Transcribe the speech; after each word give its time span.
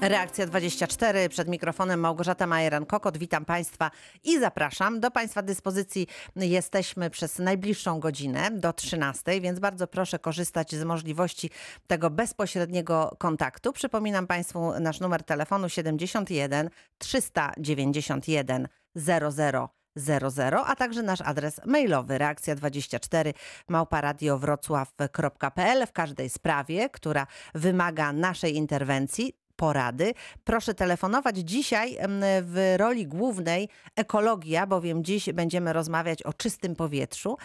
Reakcja 0.00 0.46
24 0.46 1.28
przed 1.28 1.48
mikrofonem 1.48 2.00
Małgorzata 2.00 2.46
Majeran-Kokot. 2.46 3.18
Witam 3.18 3.44
Państwa 3.44 3.90
i 4.24 4.40
zapraszam. 4.40 5.00
Do 5.00 5.10
Państwa 5.10 5.42
dyspozycji 5.42 6.06
jesteśmy 6.36 7.10
przez 7.10 7.38
najbliższą 7.38 8.00
godzinę 8.00 8.50
do 8.50 8.72
13, 8.72 9.40
więc 9.40 9.58
bardzo 9.58 9.86
proszę 9.86 10.18
korzystać 10.18 10.74
z 10.74 10.84
możliwości 10.84 11.50
tego 11.86 12.10
bezpośredniego 12.10 13.16
kontaktu. 13.18 13.72
Przypominam 13.72 14.26
Państwu 14.26 14.80
nasz 14.80 15.00
numer 15.00 15.22
telefonu 15.22 15.68
71 15.68 16.70
391 16.98 18.68
00 18.94 19.68
00, 19.96 20.64
a 20.66 20.76
także 20.76 21.02
nasz 21.02 21.20
adres 21.20 21.60
mailowy 21.66 22.18
reakcja24 22.18 23.32
małparadiowrocław.pl 23.68 25.86
w 25.86 25.92
każdej 25.92 26.30
sprawie, 26.30 26.90
która 26.90 27.26
wymaga 27.54 28.12
naszej 28.12 28.56
interwencji 28.56 29.39
porady. 29.60 30.14
Proszę 30.44 30.74
telefonować 30.74 31.36
dzisiaj 31.36 31.98
w 32.42 32.74
roli 32.76 33.06
głównej 33.06 33.68
ekologia, 33.96 34.66
bowiem 34.66 35.04
dziś 35.04 35.32
będziemy 35.32 35.72
rozmawiać 35.72 36.22
o 36.22 36.32
czystym 36.32 36.76
powietrzu. 36.76 37.36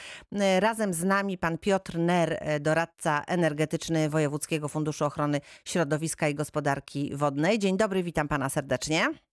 Razem 0.60 0.94
z 0.94 1.04
nami 1.04 1.38
pan 1.38 1.58
Piotr 1.58 1.98
Ner, 1.98 2.38
e, 2.40 2.60
doradca 2.60 3.24
energetyczny 3.28 4.10
Wojewódzkiego 4.10 4.68
Funduszu 4.68 5.06
Ochrony 5.06 5.42
Środowiska 5.66 6.28
i 6.28 6.36
Gospodarki 6.36 7.16
Wodnej. 7.16 7.60
Dzień 7.60 7.78
dobry, 7.78 8.04
witam 8.04 8.28
pana 8.28 8.50
serdecznie. 8.50 9.25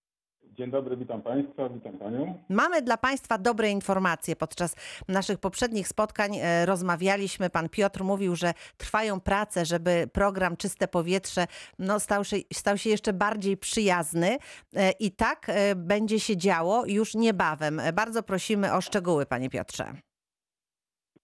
Dzień 0.57 0.71
dobry, 0.71 0.97
witam 0.97 1.21
Państwa, 1.21 1.69
witam 1.69 1.97
Panią. 1.97 2.37
Mamy 2.49 2.81
dla 2.81 2.97
Państwa 2.97 3.37
dobre 3.37 3.69
informacje. 3.69 4.35
Podczas 4.35 4.75
naszych 5.07 5.39
poprzednich 5.39 5.87
spotkań 5.87 6.31
e, 6.35 6.65
rozmawialiśmy. 6.65 7.49
Pan 7.49 7.69
Piotr 7.69 8.03
mówił, 8.03 8.35
że 8.35 8.53
trwają 8.77 9.19
prace, 9.19 9.65
żeby 9.65 10.07
program 10.13 10.57
Czyste 10.57 10.87
Powietrze 10.87 11.45
no, 11.79 11.99
stał, 11.99 12.23
się, 12.23 12.37
stał 12.53 12.77
się 12.77 12.89
jeszcze 12.89 13.13
bardziej 13.13 13.57
przyjazny 13.57 14.27
e, 14.27 14.91
i 14.99 15.11
tak 15.11 15.49
e, 15.49 15.75
będzie 15.75 16.19
się 16.19 16.37
działo 16.37 16.83
już 16.87 17.15
niebawem. 17.15 17.81
Bardzo 17.95 18.23
prosimy 18.23 18.73
o 18.73 18.81
szczegóły, 18.81 19.25
Panie 19.25 19.49
Piotrze. 19.49 19.85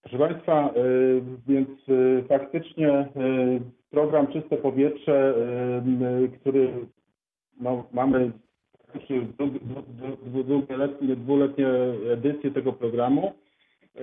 Proszę 0.02 0.18
Państwa, 0.18 0.74
więc 1.46 1.68
faktycznie 2.28 3.08
program 3.90 4.32
Czyste 4.32 4.56
Powietrze, 4.56 5.34
który 6.40 6.86
no, 7.60 7.84
mamy 7.92 8.32
dwu- 8.98 10.62
dwuletnie, 10.66 11.16
dwuletnie 11.16 11.68
edycje 12.12 12.50
tego 12.50 12.72
programu, 12.72 13.32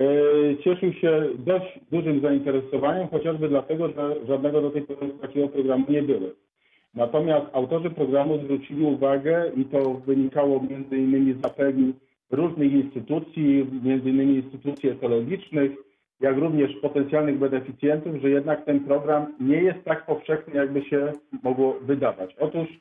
y, 0.00 0.56
cieszył 0.64 0.92
się 0.92 1.28
dość 1.38 1.78
dużym 1.90 2.20
zainteresowaniem, 2.20 3.08
chociażby 3.08 3.48
dlatego, 3.48 3.88
że 3.88 4.16
żadnego 4.28 4.60
do 4.60 4.70
tej 4.70 4.82
pory 4.82 5.08
takiego 5.20 5.48
programu 5.48 5.84
nie 5.88 6.02
było. 6.02 6.28
Natomiast 6.94 7.46
autorzy 7.52 7.90
programu 7.90 8.38
zwrócili 8.38 8.84
uwagę 8.84 9.50
i 9.56 9.64
to 9.64 9.94
wynikało 9.94 10.62
między 10.70 10.96
innymi 10.96 11.34
z 11.42 11.46
apeli 11.46 11.94
różnych 12.30 12.72
instytucji, 12.72 13.66
między 13.84 14.10
innymi 14.10 14.34
instytucji 14.34 14.90
ekologicznych, 14.90 15.72
jak 16.20 16.36
również 16.36 16.76
potencjalnych 16.76 17.38
beneficjentów, 17.38 18.16
że 18.22 18.30
jednak 18.30 18.64
ten 18.64 18.80
program 18.80 19.34
nie 19.40 19.62
jest 19.62 19.84
tak 19.84 20.06
powszechny, 20.06 20.54
jakby 20.54 20.82
się 20.82 21.12
mogło 21.42 21.78
wydawać. 21.80 22.36
Otóż 22.40 22.68
e, 22.68 22.78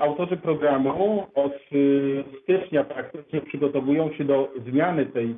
autorzy 0.00 0.36
programu 0.36 1.26
od 1.34 1.52
e, 1.52 1.58
stycznia 2.42 2.84
praktycznie 2.84 3.40
przygotowują 3.40 4.12
się 4.12 4.24
do 4.24 4.52
zmiany 4.66 5.06
tej, 5.06 5.36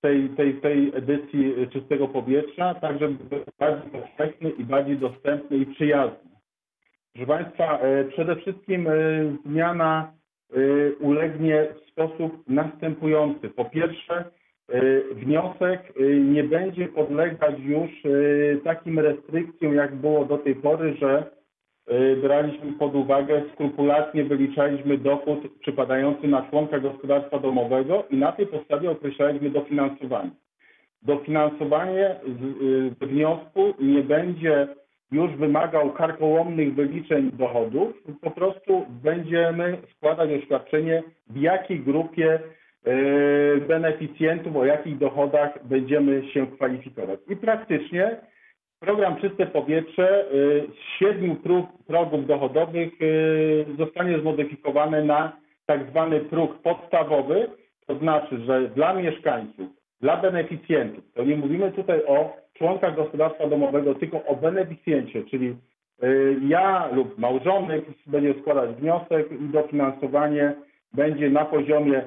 tej, 0.00 0.28
tej, 0.28 0.54
tej 0.54 0.92
edycji 0.94 1.54
czystego 1.72 2.08
powietrza, 2.08 2.74
tak 2.74 2.98
żeby 2.98 3.24
był 3.24 3.44
bardziej 3.58 3.90
powszechny 3.90 4.50
i 4.50 4.64
bardziej 4.64 4.96
dostępny 4.96 5.56
i 5.56 5.66
przyjazny. 5.66 6.34
Proszę 7.14 7.26
Państwa, 7.26 7.78
e, 7.78 8.04
przede 8.04 8.36
wszystkim 8.36 8.86
e, 8.86 8.92
zmiana 9.46 10.12
e, 10.52 10.56
ulegnie 11.00 11.66
w 11.74 11.90
sposób 11.90 12.44
następujący. 12.48 13.48
Po 13.48 13.64
pierwsze, 13.64 14.24
wniosek 15.12 15.92
nie 16.20 16.44
będzie 16.44 16.88
podlegać 16.88 17.54
już 17.58 17.90
takim 18.64 18.98
restrykcjom, 18.98 19.74
jak 19.74 19.94
było 19.94 20.24
do 20.24 20.38
tej 20.38 20.54
pory, 20.54 20.96
że 21.00 21.30
braliśmy 22.22 22.72
pod 22.72 22.94
uwagę, 22.94 23.42
skrupulatnie 23.52 24.24
wyliczaliśmy 24.24 24.98
dochód 24.98 25.38
przypadający 25.60 26.28
na 26.28 26.42
członka 26.42 26.78
gospodarstwa 26.78 27.38
domowego 27.38 28.04
i 28.10 28.16
na 28.16 28.32
tej 28.32 28.46
podstawie 28.46 28.90
określaliśmy 28.90 29.50
dofinansowanie. 29.50 30.30
Dofinansowanie 31.02 32.10
y, 32.10 33.06
wniosku 33.06 33.74
nie 33.80 34.02
będzie 34.02 34.68
już 35.12 35.30
wymagał 35.36 35.92
karkołomnych 35.92 36.74
wyliczeń 36.74 37.30
dochodów, 37.32 37.92
po 38.20 38.30
prostu 38.30 38.86
będziemy 39.02 39.78
składać 39.96 40.30
oświadczenie, 40.30 41.02
w 41.26 41.36
jakiej 41.36 41.80
grupie 41.80 42.40
y, 42.86 43.60
beneficjentów, 43.68 44.56
o 44.56 44.64
jakich 44.64 44.98
dochodach 44.98 45.66
będziemy 45.66 46.22
się 46.32 46.46
kwalifikować. 46.46 47.20
I 47.28 47.36
praktycznie 47.36 48.16
program 48.84 49.16
Czyste 49.16 49.46
Powietrze 49.46 50.24
y, 50.32 50.66
z 50.72 50.98
siedmiu 50.98 51.36
prób, 51.36 51.66
progów 51.86 52.26
dochodowych 52.26 53.02
y, 53.02 53.66
zostanie 53.78 54.18
zmodyfikowany 54.20 55.04
na 55.04 55.32
tak 55.66 55.90
zwany 55.90 56.20
próg 56.20 56.62
podstawowy, 56.62 57.50
to 57.86 57.98
znaczy, 57.98 58.38
że 58.46 58.68
dla 58.68 58.94
mieszkańców, 58.94 59.66
dla 60.00 60.16
beneficjentów, 60.16 61.04
to 61.14 61.24
nie 61.24 61.36
mówimy 61.36 61.72
tutaj 61.72 62.06
o 62.06 62.36
członkach 62.54 62.96
gospodarstwa 62.96 63.46
domowego, 63.46 63.94
tylko 63.94 64.24
o 64.24 64.36
beneficjencie, 64.36 65.22
czyli 65.24 65.56
y, 66.02 66.36
ja 66.48 66.88
lub 66.92 67.18
małżonek 67.18 67.84
będzie 68.06 68.34
składać 68.40 68.70
wniosek 68.70 69.32
i 69.32 69.52
dofinansowanie 69.52 70.54
będzie 70.92 71.30
na 71.30 71.44
poziomie 71.44 72.02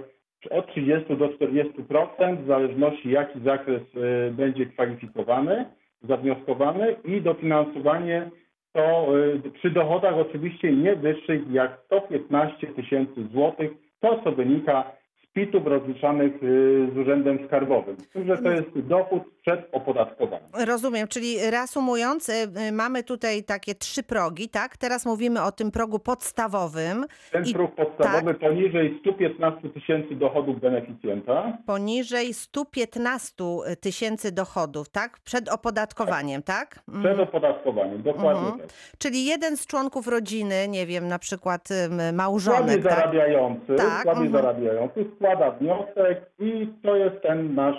od 0.52 0.68
30 0.68 1.18
do 1.18 1.28
40%, 1.28 2.44
w 2.44 2.48
zależności 2.48 3.12
jaki 3.12 3.40
zakres 3.40 3.82
y, 3.82 4.32
będzie 4.32 4.66
kwalifikowany, 4.66 5.66
zawnioskowany 6.04 6.96
i 7.06 7.22
dofinansowanie 7.22 8.30
to 8.74 9.18
y, 9.18 9.52
przy 9.52 9.70
dochodach 9.70 10.16
oczywiście 10.18 10.72
nie 10.72 10.96
wyższych 10.96 11.52
jak 11.52 11.80
115 11.86 12.68
tysięcy 12.68 13.28
złotych, 13.34 13.72
to 14.00 14.22
co 14.24 14.32
wynika 14.32 14.92
PIT-ów 15.38 15.68
rozliczanych 15.68 16.34
y, 16.44 16.88
z 16.94 16.98
Urzędem 16.98 17.40
Skarbowym. 17.48 17.98
Z 18.00 18.08
tym, 18.10 18.28
że 18.28 18.38
to 18.38 18.50
jest 18.52 18.80
dochód 18.88 19.24
przed 19.42 19.60
opodatkowaniem. 19.72 20.48
Rozumiem, 20.66 21.08
czyli 21.08 21.38
reasumując, 21.52 22.30
y, 22.30 22.34
y, 22.70 22.72
mamy 22.72 23.04
tutaj 23.04 23.44
takie 23.44 23.76
trzy 23.76 24.04
progi, 24.04 24.50
tak? 24.50 24.78
Teraz 24.78 25.06
mówimy 25.06 25.44
o 25.44 25.52
tym 25.52 25.72
progu 25.72 26.00
podstawowym. 26.00 27.06
Ten 27.32 27.44
I- 27.46 27.54
próg 27.54 27.76
podstawowy 27.76 28.34
poniżej 28.34 28.98
115 29.00 29.70
tysięcy 29.70 30.16
dochodów 30.16 30.60
beneficjenta, 30.62 31.58
poniżej 31.66 32.34
115 32.34 33.44
tysięcy 33.82 34.32
dochodów, 34.32 34.90
tak? 34.90 35.20
Przed 35.20 35.50
opodatkowaniem, 35.50 36.44
tak? 36.44 36.70
przed 36.70 36.96
Mhm. 36.96 37.20
opodatkowaniem, 37.20 38.02
dokładnie 38.04 38.42
Mhm. 38.42 38.60
tak. 38.60 38.70
Czyli 38.98 39.26
jeden 39.26 39.58
z 39.58 39.68
członków 39.68 40.08
rodziny, 40.08 40.68
nie 40.68 40.86
wiem, 40.86 41.08
na 41.08 41.20
przykład 41.20 41.72
ym, 41.72 41.92
Słabiej 41.98 42.14
małżonek, 42.14 42.84
tak? 42.84 42.94
zarabiający, 42.96 43.76
Tak, 43.76 44.04
słabiej 44.04 44.26
mhm. 44.28 44.32
zarabiający 44.44 45.06
składa 45.28 45.52
wniosek 45.52 46.22
i 46.40 46.68
to 46.84 46.96
jest 46.96 47.22
ten 47.22 47.56
nasz 47.56 47.76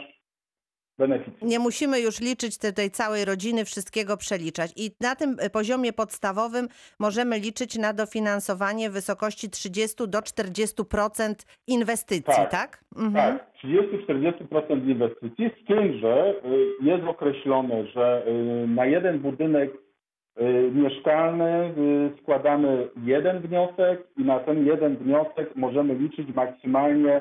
beneficjent. 0.98 1.42
Nie 1.42 1.58
musimy 1.58 2.00
już 2.00 2.20
liczyć 2.20 2.58
te- 2.58 2.72
tej 2.72 2.90
całej 2.90 3.24
rodziny, 3.24 3.64
wszystkiego 3.64 4.16
przeliczać. 4.16 4.72
I 4.76 4.90
na 5.00 5.14
tym 5.16 5.36
y, 5.46 5.50
poziomie 5.50 5.92
podstawowym 5.92 6.68
możemy 6.98 7.38
liczyć 7.38 7.78
na 7.78 7.92
dofinansowanie 7.92 8.90
w 8.90 8.92
wysokości 8.92 9.50
30 9.50 10.08
do 10.08 10.18
40% 10.18 11.34
inwestycji, 11.66 12.34
tak? 12.34 12.50
Tak, 12.50 12.84
Mhm. 12.96 13.38
Tak, 13.38 13.46
30-40% 13.64 14.88
inwestycji, 14.88 15.50
z 15.62 15.66
tym, 15.66 15.98
że 15.98 16.34
y, 16.44 16.84
jest 16.84 17.04
określone, 17.04 17.86
że 17.86 18.22
y, 18.28 18.66
na 18.68 18.86
jeden 18.86 19.18
budynek 19.18 19.70
mieszkalny 20.72 21.74
składamy 22.22 22.88
jeden 23.04 23.40
wniosek 23.40 24.00
i 24.16 24.22
na 24.24 24.38
ten 24.40 24.66
jeden 24.66 24.96
wniosek 24.96 25.56
możemy 25.56 25.94
liczyć 25.94 26.28
maksymalnie 26.34 27.20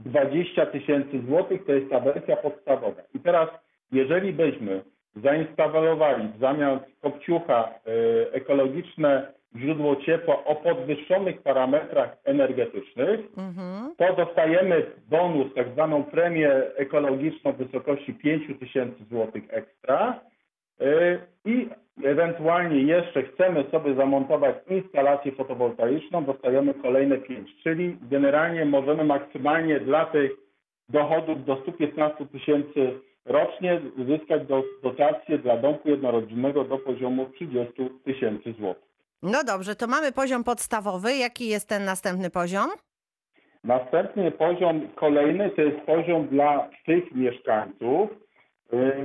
20 0.00 0.66
tysięcy 0.66 1.20
złotych, 1.26 1.64
to 1.66 1.72
jest 1.72 1.90
ta 1.90 2.00
wersja 2.00 2.36
podstawowa. 2.36 3.02
I 3.14 3.20
teraz, 3.20 3.48
jeżeli 3.92 4.32
byśmy 4.32 4.82
zainstalowali 5.16 6.28
zamiast 6.40 6.84
kopciucha 7.02 7.68
y, 7.68 8.32
ekologiczne 8.32 9.32
źródło 9.56 9.96
ciepła 9.96 10.44
o 10.44 10.54
podwyższonych 10.54 11.42
parametrach 11.42 12.16
energetycznych, 12.24 13.20
Mhm. 13.36 13.94
to 13.96 14.24
dostajemy 14.24 14.86
bonus, 15.08 15.54
tak 15.54 15.68
zwaną 15.72 16.04
premię 16.04 16.50
ekologiczną 16.76 17.52
w 17.52 17.56
wysokości 17.56 18.14
5 18.14 18.58
tysięcy 18.60 19.04
złotych 19.10 19.42
ekstra 19.50 20.20
i 21.44 21.68
ewentualnie 22.04 22.82
jeszcze 22.82 23.22
chcemy 23.22 23.64
sobie 23.70 23.94
zamontować 23.94 24.56
instalację 24.70 25.32
fotowoltaiczną, 25.32 26.24
dostajemy 26.24 26.74
kolejne 26.74 27.18
5, 27.18 27.50
czyli 27.62 27.96
generalnie 28.02 28.64
możemy 28.64 29.04
maksymalnie 29.04 29.80
dla 29.80 30.06
tych 30.06 30.30
dochodów 30.88 31.44
do 31.44 31.56
115 31.62 32.26
tysięcy 32.26 33.00
rocznie 33.24 33.80
uzyskać 33.96 34.46
do, 34.46 34.62
dotację 34.82 35.38
dla 35.38 35.56
domku 35.56 35.88
jednorodzinnego 35.88 36.64
do 36.64 36.78
poziomu 36.78 37.26
30 37.34 37.72
tysięcy 38.04 38.52
złotych. 38.52 38.86
No 39.22 39.44
dobrze, 39.46 39.76
to 39.76 39.86
mamy 39.86 40.12
poziom 40.12 40.44
podstawowy. 40.44 41.16
Jaki 41.16 41.48
jest 41.48 41.68
ten 41.68 41.84
następny 41.84 42.30
poziom? 42.30 42.66
Następny 43.64 44.30
poziom 44.30 44.88
kolejny 44.94 45.50
to 45.50 45.62
jest 45.62 45.80
poziom 45.86 46.28
dla 46.28 46.68
tych 46.86 47.14
mieszkańców, 47.14 48.10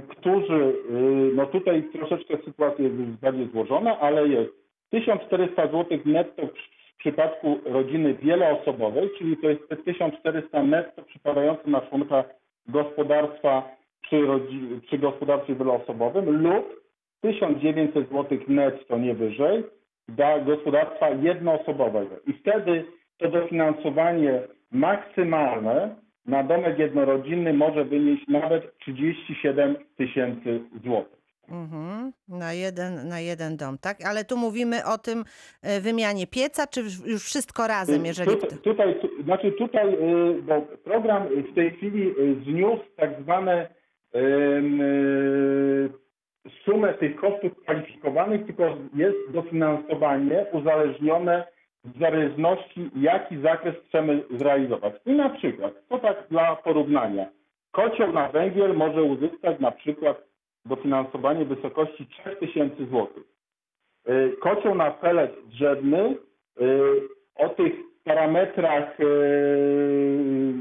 którzy, 0.07 0.73
y, 0.89 1.31
no 1.35 1.45
tutaj 1.45 1.83
troszeczkę 1.83 2.37
sytuacja 2.45 2.85
jest 2.85 2.95
bardziej 2.95 3.47
złożona, 3.47 3.99
ale 3.99 4.27
jest 4.27 4.51
1400 4.89 5.67
zł 5.67 5.99
netto 6.05 6.47
w 6.47 6.51
w 7.01 7.03
przypadku 7.03 7.59
rodziny 7.65 8.13
wieloosobowej, 8.13 9.09
czyli 9.17 9.37
to 9.37 9.49
jest 9.49 9.69
te 9.69 9.77
1400 9.77 10.63
netto 10.63 11.01
przypadające 11.01 11.69
na 11.69 11.81
członka 11.81 12.23
gospodarstwa 12.67 13.69
przy, 14.01 14.15
rodzi- 14.15 14.81
przy 14.87 14.97
gospodarstwie 14.97 15.55
wieloosobowym 15.55 16.41
lub 16.43 16.81
1900 17.21 18.09
zł 18.09 18.37
netto 18.47 18.97
nie 18.97 19.13
wyżej 19.13 19.63
dla 20.07 20.39
gospodarstwa 20.39 21.09
jednoosobowego. 21.09 22.15
I 22.27 22.33
wtedy 22.33 22.85
to 23.17 23.29
dofinansowanie 23.29 24.41
maksymalne 24.71 25.95
na 26.25 26.44
domek 26.44 26.79
jednorodzinny 26.79 27.53
może 27.53 27.85
wynieść 27.85 28.27
nawet 28.27 28.77
37 28.77 29.75
tysięcy 29.97 30.59
złotych. 30.83 31.21
Mhm. 31.50 32.12
Na, 32.27 32.53
jeden, 32.53 33.07
na 33.07 33.19
jeden 33.19 33.57
dom, 33.57 33.77
tak? 33.77 33.97
Ale 34.06 34.25
tu 34.25 34.38
mówimy 34.38 34.85
o 34.85 34.97
tym 34.97 35.23
e, 35.62 35.81
wymianie 35.81 36.27
pieca, 36.27 36.68
czy 36.68 36.81
już- 36.81 37.23
wszystko 37.23 37.68
razem, 37.68 38.06
jeżeli... 38.06 38.31
Tutaj, 38.31 38.57
tutaj, 38.57 39.00
tu, 39.00 39.23
znaczy 39.23 39.51
tutaj, 39.51 39.94
y, 39.94 40.41
bo 40.41 40.62
program 40.62 41.23
w 41.51 41.56
tej 41.56 41.71
chwili 41.71 42.07
y, 42.19 42.35
zniósł 42.44 42.83
tak 42.97 43.09
zwane 43.23 43.68
y, 44.15 45.89
sumę 46.65 46.94
tych 46.94 47.15
kosztów 47.15 47.51
kwalifikowanych, 47.63 48.45
tylko 48.45 48.77
jest 48.95 49.18
dofinansowanie 49.33 50.45
uzależnione 50.53 51.47
w 51.83 52.00
zależności, 52.00 52.89
jaki 52.95 53.41
zakres 53.41 53.75
chcemy 53.88 54.23
zrealizować. 54.39 54.94
I 55.06 55.12
na 55.12 55.29
przykład, 55.29 55.73
tak 56.01 56.27
dla 56.30 56.56
porównania, 56.56 57.25
kocioł 57.71 58.13
na 58.13 58.30
węgiel 58.30 58.74
może 58.74 59.03
uzyskać 59.03 59.59
na 59.59 59.71
przykład 59.71 60.31
dofinansowanie 60.65 61.45
w 61.45 61.48
wysokości 61.48 62.06
3000 62.06 62.86
zł. 62.86 63.07
Y, 64.09 64.38
Kocioł 64.39 64.75
na 64.75 64.92
pelet 64.92 65.31
drzewny 65.45 66.15
y, 66.62 67.01
o 67.36 67.50
tych 67.50 67.74
parametrach 68.03 69.00
y, 69.00 69.03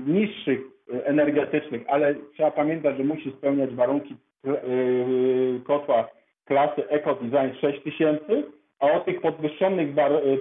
niższych 0.07 0.61
energetycznych, 1.05 1.83
ale 1.89 2.15
trzeba 2.35 2.51
pamiętać, 2.51 2.97
że 2.97 3.05
musi 3.05 3.33
spełniać 3.33 3.75
warunki 3.75 4.17
kotła 5.65 6.09
klasy 6.45 6.89
EcoDesign 6.89 7.61
6000, 7.61 8.43
a 8.81 8.93
o 8.93 9.01
tych 9.01 9.21
podwyższonych 9.21 9.89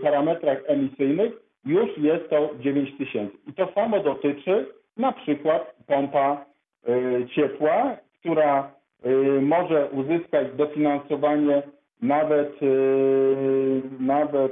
parametrach 0.01 0.57
emisyjnych 0.65 1.33
już 1.65 1.97
jest 1.97 2.29
to 2.29 2.49
9000. 2.59 3.37
I 3.47 3.53
to 3.53 3.71
samo 3.75 3.99
dotyczy 3.99 4.65
na 4.99 5.11
przykład 5.11 5.75
pompa 5.87 6.45
y, 6.89 7.27
ciepła, 7.35 7.97
która 8.19 8.71
y, 9.05 9.41
może 9.41 9.89
uzyskać 9.89 10.47
dofinansowanie 10.55 11.61
nawet, 12.01 12.63
y, 12.63 13.81
nawet 13.99 14.51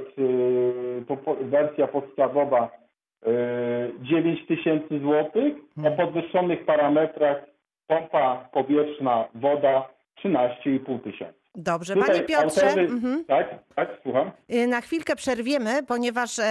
wersja 1.40 1.86
podstawowa 1.86 2.70
y, 3.26 3.28
9 4.02 4.46
tysięcy 4.46 4.98
złotych, 4.98 5.54
o 5.84 5.90
podwyższonych 5.90 6.64
parametrach 6.64 7.44
pompa 7.86 8.48
powietrzna, 8.52 9.28
woda 9.34 9.88
13,5 10.24 10.98
tysięcy. 10.98 11.37
Dobrze, 11.54 11.94
Tutaj 11.94 12.08
panie 12.08 12.22
Piotrze, 12.22 12.60
autorzy- 12.70 12.80
mhm. 12.90 13.24
Tak, 13.24 13.48
tak, 13.76 13.88
słucham. 14.02 14.30
Y, 14.54 14.66
na 14.66 14.80
chwilkę 14.80 15.16
przerwiemy, 15.16 15.82
ponieważ 15.82 16.38
y, 16.38 16.42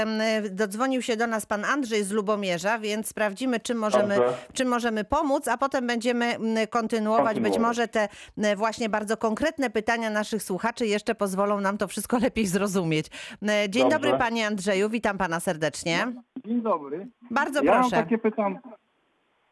dodzwonił 0.52 1.02
się 1.02 1.18
do 1.18 1.28
nas 1.28 1.46
pan 1.46 1.66
Andrzej 1.66 2.04
z 2.04 2.12
Lubomierza, 2.12 2.80
więc 2.80 3.08
sprawdzimy, 3.08 3.60
czym 3.60 3.78
możemy, 3.78 4.16
Dobrze. 4.16 4.34
czym 4.54 4.68
możemy 4.68 5.04
pomóc, 5.04 5.48
a 5.48 5.58
potem 5.58 5.88
będziemy 5.88 6.26
mm, 6.26 6.68
kontynuować. 6.68 7.40
Być 7.40 7.44
Kontynuować. 7.44 7.60
może 7.68 7.88
te 7.88 8.08
właśnie 8.56 8.90
bardzo 8.90 9.18
konkretne 9.18 9.70
pytania 9.70 10.10
naszych 10.10 10.44
słuchaczy 10.44 10.86
jeszcze 10.88 11.16
pozwolą 11.16 11.62
nam 11.62 11.78
to 11.78 11.88
wszystko 11.88 12.18
lepiej 12.28 12.48
zrozumieć. 12.48 13.08
Dzień 13.70 13.84
Dobrze. 13.84 13.90
dobry 13.90 14.18
panie 14.18 14.48
Andrzeju, 14.48 14.90
witam 14.90 15.18
pana 15.18 15.40
serdecznie. 15.40 16.08
Dzień 16.46 16.62
dobry. 16.62 17.08
Bardzo 17.32 17.64
Ja 17.64 17.72
mam 17.72 17.82
proszę. 17.82 17.96
takie 17.96 18.18
pytanko. 18.18 18.70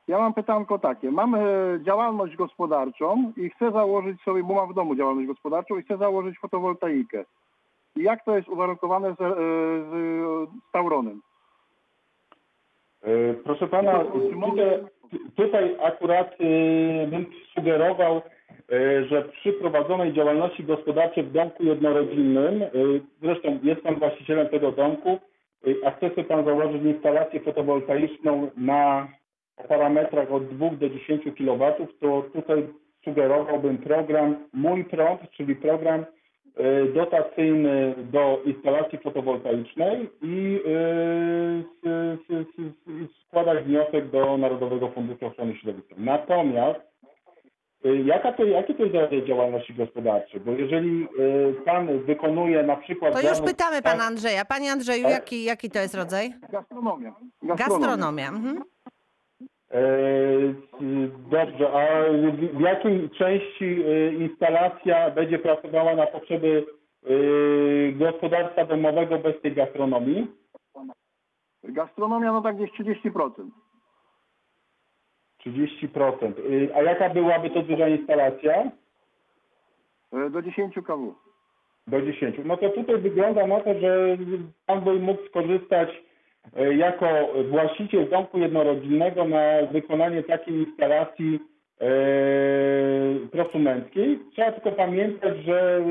Ja 0.07 0.19
mam 0.19 0.33
pytanko 0.33 0.79
takie. 0.79 1.11
Mam 1.11 1.35
e, 1.35 1.39
działalność 1.83 2.35
gospodarczą 2.35 3.31
i 3.37 3.49
chcę 3.49 3.71
założyć 3.71 4.21
sobie, 4.21 4.43
bo 4.43 4.53
mam 4.53 4.71
w 4.71 4.75
domu 4.75 4.95
działalność 4.95 5.27
gospodarczą 5.27 5.77
i 5.77 5.83
chcę 5.83 5.97
założyć 5.97 6.39
fotowoltaikę. 6.39 7.25
I 7.95 8.03
jak 8.03 8.25
to 8.25 8.35
jest 8.35 8.47
uwarunkowane 8.49 9.15
z, 9.15 9.21
e, 9.21 9.35
z, 9.89 9.91
z 10.69 10.71
Tauronem? 10.71 11.21
E, 13.03 13.33
Proszę 13.33 13.67
pana, 13.67 14.03
tutaj, 14.03 14.79
tutaj 15.35 15.77
akurat 15.83 16.37
bym 17.07 17.25
sugerował, 17.55 18.21
że 19.09 19.21
przy 19.21 19.53
prowadzonej 19.53 20.13
działalności 20.13 20.63
gospodarczej 20.63 21.23
w 21.23 21.31
domku 21.31 21.63
jednorodzinnym, 21.63 22.63
zresztą 23.21 23.59
jest 23.63 23.81
pan 23.81 23.95
właścicielem 23.95 24.49
tego 24.49 24.71
domku, 24.71 25.19
a 25.85 25.91
chce 25.91 26.09
sobie 26.09 26.23
pan 26.23 26.45
założyć 26.45 26.83
instalację 26.83 27.39
fotowoltaiczną 27.39 28.51
na 28.57 29.07
parametrach 29.69 30.31
od 30.31 30.47
2 30.47 30.69
do 30.69 30.89
10 30.89 31.23
kW, 31.37 31.71
to 31.99 32.21
tutaj 32.33 32.67
sugerowałbym 33.03 33.77
program 33.77 34.35
Mój 34.53 34.83
Prąd, 34.85 35.21
czyli 35.31 35.55
program 35.55 36.05
e, 36.57 36.85
dotacyjny 36.85 37.95
do 38.11 38.41
instalacji 38.45 38.97
fotowoltaicznej 38.97 40.09
i 40.21 40.59
s- 41.85 43.15
składać 43.27 43.63
wniosek 43.63 44.09
do 44.09 44.37
Narodowego 44.37 44.87
Funduszu 44.91 45.25
Ochrony 45.25 45.55
Środowiska. 45.55 45.95
Natomiast 45.97 46.79
e, 47.85 47.95
jaka 47.95 48.31
to, 48.33 48.45
jakie 48.45 48.73
to 48.73 48.83
jest 48.83 48.95
rodzaj 48.95 49.25
działalności 49.25 49.73
gospodarczej? 49.73 50.39
Bo 50.39 50.51
jeżeli 50.51 51.07
pan 51.65 51.99
wykonuje 51.99 52.63
na 52.63 52.75
przykład... 52.75 53.13
To 53.21 53.29
już 53.29 53.41
pytamy 53.41 53.81
pana 53.81 54.03
Andrzeja. 54.03 54.45
Panie 54.45 54.71
Andrzeju, 54.71 55.03
Tak. 55.03 55.11
jaki, 55.11 55.43
jaki 55.43 55.69
to 55.69 55.79
jest 55.79 55.95
rodzaj? 55.95 56.33
Gastronomia. 56.51 57.15
Gastronomia. 57.43 58.27
Mhm. 58.29 58.63
E, 59.75 59.79
Dobrze, 61.31 61.71
a 61.73 62.03
w- 62.31 62.59
jakiej 62.61 63.09
części 63.09 63.83
e, 63.83 64.13
instalacja 64.13 65.11
będzie 65.11 65.39
pracowała 65.39 65.95
na 65.95 66.07
potrzeby 66.07 66.65
e, 67.05 67.09
gospodarstwa 67.91 68.65
domowego 68.65 69.17
bez 69.17 69.41
tej 69.41 69.51
gastronomii? 69.53 70.27
Gastronomia 71.63 72.31
no 72.31 72.41
tak 72.41 72.55
gdzieś 72.55 72.71
30%. 72.71 73.29
30%. 75.45 76.39
Y, 76.39 76.75
A 76.75 76.81
jaka 76.81 77.09
byłaby 77.09 77.49
to 77.49 77.61
duża 77.61 77.87
instalacja? 77.87 78.71
Do 80.31 80.41
10 80.41 80.75
kW. 80.75 81.15
Do 81.87 82.01
10. 82.01 82.35
No 82.45 82.57
to 82.57 82.69
tutaj 82.69 82.97
wygląda 82.97 83.47
na 83.47 83.59
to, 83.59 83.79
że 83.79 84.17
pan 84.65 84.81
by 84.81 84.93
mógł 84.93 85.25
skorzystać 85.25 85.89
jako 86.77 87.07
właściciel 87.49 88.09
domku 88.09 88.39
jednorodzinnego 88.39 89.25
na 89.25 89.41
wykonanie 89.71 90.23
takiej 90.23 90.55
instalacji 90.55 91.39
e, 91.81 91.87
prosumenckiej. 93.31 94.19
Trzeba 94.33 94.51
tylko 94.51 94.71
pamiętać, 94.71 95.37
że 95.45 95.77
e, 95.77 95.81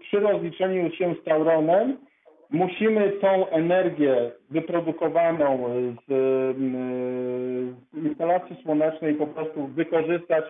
przy 0.00 0.20
rozliczeniu 0.20 0.90
się 0.90 1.14
z 1.20 1.24
Tauronem 1.24 1.96
musimy 2.50 3.10
tą 3.10 3.48
energię 3.48 4.30
wyprodukowaną 4.50 5.68
z, 6.08 6.12
e, 6.12 6.54
z 7.92 8.04
instalacji 8.04 8.56
słonecznej 8.62 9.14
po 9.14 9.26
prostu 9.26 9.66
wykorzystać 9.66 10.44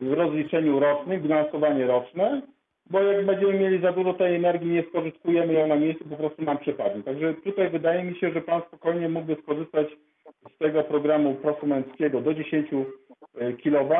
w 0.00 0.12
rozliczeniu 0.12 0.80
rocznym, 0.80 1.22
bilansowanie 1.22 1.86
roczne, 1.86 2.42
bo 2.90 3.00
jak 3.00 3.26
będziemy 3.26 3.52
mieli 3.58 3.82
za 3.82 3.92
dużo 3.92 4.14
tej 4.14 4.34
energii, 4.36 4.70
nie 4.70 4.82
spożytkujemy 4.82 5.52
ją 5.52 5.66
na 5.66 5.76
miejscu, 5.76 6.04
po 6.04 6.16
prostu 6.16 6.42
nam 6.44 6.58
przepadnie. 6.58 7.02
Także 7.02 7.34
tutaj 7.34 7.70
wydaje 7.70 8.04
mi 8.04 8.16
się, 8.18 8.30
że 8.32 8.40
Pan 8.40 8.62
spokojnie 8.68 9.08
mógłby 9.08 9.36
skorzystać 9.42 9.86
z 10.54 10.58
tego 10.58 10.82
programu 10.84 11.34
prosumenckiego 11.34 12.20
do 12.20 12.34
10 12.34 12.70
kW 13.62 13.96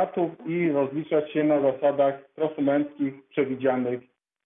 i 0.46 0.70
rozliczać 0.72 1.32
się 1.32 1.44
na 1.44 1.60
zasadach 1.60 2.14
prosumenckich 2.34 3.28
przewidzianych 3.28 4.00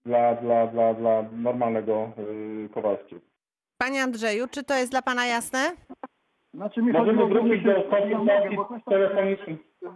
dla, 0.07 0.35
dla, 0.35 0.67
dla, 0.67 0.95
dla 0.95 1.25
normalnego 1.33 2.13
y, 2.65 2.69
Kowalskiego. 2.75 3.21
Panie 3.79 4.03
Andrzeju, 4.03 4.45
czy 4.51 4.65
to 4.65 4.75
jest 4.75 4.91
dla 4.91 5.03
pana 5.03 5.27
jasne? 5.27 5.59
Znaczy 6.55 6.83
mi 6.83 6.93
Możemy 6.93 7.27
wrócić 7.27 7.65
do 7.65 7.75
konsultacji 7.83 8.57
bo 8.57 8.65
coś 8.65 8.85
tam- 8.85 8.95
telefonicznych. 8.95 9.59
E, 9.87 9.89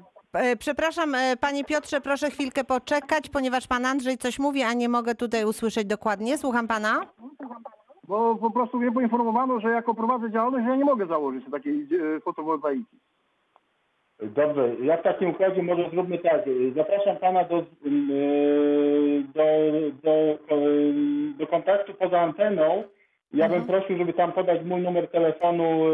Przepraszam, 0.59 1.15
e, 1.15 1.37
panie 1.37 1.65
Piotrze, 1.65 2.01
proszę 2.01 2.31
chwilkę 2.31 2.65
poczekać, 2.65 3.29
ponieważ 3.29 3.67
pan 3.67 3.87
Andrzej 3.87 4.19
coś 4.19 4.39
mówi, 4.39 4.63
a 4.63 4.73
nie 4.73 4.89
mogę 4.89 5.15
tutaj 5.15 5.45
usłyszeć 5.45 5.85
dokładnie. 5.87 6.39
Słucham 6.39 6.69
pana? 6.69 7.01
Bo 8.09 8.37
po 8.37 8.51
prostu 8.51 8.79
mnie 8.79 8.93
poinformowano, 8.93 9.61
że 9.61 9.71
jako 9.71 9.95
prowadzę 9.95 10.31
działalność, 10.31 10.65
że 10.65 10.71
ja 10.71 10.77
nie 10.77 10.85
mogę 10.85 11.07
założyć 11.07 11.45
takiej 11.51 11.89
e, 12.17 12.21
fotowoltaiki. 12.21 12.85
Dobrze, 14.23 14.75
ja 14.83 14.97
w 14.97 15.03
takim 15.03 15.31
układzie 15.31 15.63
może 15.63 15.91
zróbmy 15.91 16.19
tak. 16.19 16.41
Zapraszam 16.77 17.17
pana 17.17 17.45
do, 17.45 17.57
yy, 17.85 19.25
do, 19.35 19.43
do, 20.03 20.39
do 21.39 21.47
kontaktu 21.47 21.95
poza 21.95 22.21
anteną. 22.21 22.85
Ja 23.33 23.49
bym 23.49 23.65
prosił, 23.65 23.99
żeby 23.99 24.13
tam 24.13 24.33
podać 24.33 24.65
mój 24.65 24.81
numer 24.83 25.09
telefonu. 25.11 25.85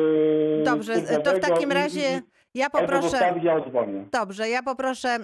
Dobrze, 0.65 0.95
to 1.25 1.31
w 1.33 1.41
takim 1.41 1.73
razie 1.73 2.01
i- 2.01 2.40
ja 2.55 2.71
poproszę. 2.71 3.35
ja 3.43 3.55
odzwonię. 3.55 4.05
Dobrze, 4.13 4.49
ja 4.49 4.63
poproszę 4.63 5.19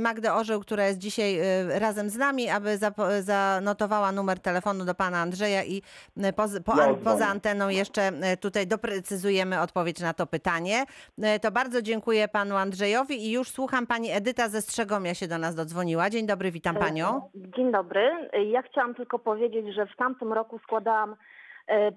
Magdę 0.00 0.34
Orzeł, 0.34 0.60
która 0.60 0.86
jest 0.86 0.98
dzisiaj 0.98 1.38
e, 1.38 1.78
razem 1.78 2.10
z 2.10 2.16
nami, 2.16 2.48
aby 2.50 2.78
zanotowała 3.20 4.12
numer 4.12 4.40
telefonu 4.40 4.84
do 4.84 4.94
pana 4.94 5.18
Andrzeja 5.18 5.64
i 5.64 5.82
e, 6.16 6.32
poz, 6.32 6.50
po, 6.64 6.76
Ja 6.76 6.94
poza 6.94 7.26
anteną 7.26 7.68
jeszcze 7.68 8.02
e, 8.02 8.36
tutaj 8.36 8.66
doprecyzujemy 8.66 9.60
odpowiedź 9.60 10.00
na 10.00 10.14
to 10.14 10.26
pytanie. 10.26 10.84
E, 11.22 11.38
To 11.40 11.50
bardzo 11.50 11.82
dziękuję 11.82 12.28
panu 12.28 12.56
Andrzejowi 12.56 13.26
i 13.26 13.32
już 13.32 13.48
słucham 13.50 13.86
pani 13.86 14.10
Edyta 14.10 14.48
ze 14.48 14.62
Strzegomia 14.62 15.14
się 15.14 15.28
do 15.28 15.38
nas 15.38 15.54
dodzwoniła. 15.54 16.10
Dzień 16.10 16.26
dobry, 16.26 16.50
witam 16.50 16.76
panią. 16.76 17.30
Dzień 17.34 17.72
dobry. 17.72 18.10
Ja 18.46 18.62
chciałam 18.62 18.94
tylko 18.94 19.18
powiedzieć, 19.18 19.74
że 19.74 19.86
w 19.86 19.96
tamtym 19.96 20.32
roku 20.32 20.58
składałam 20.58 21.16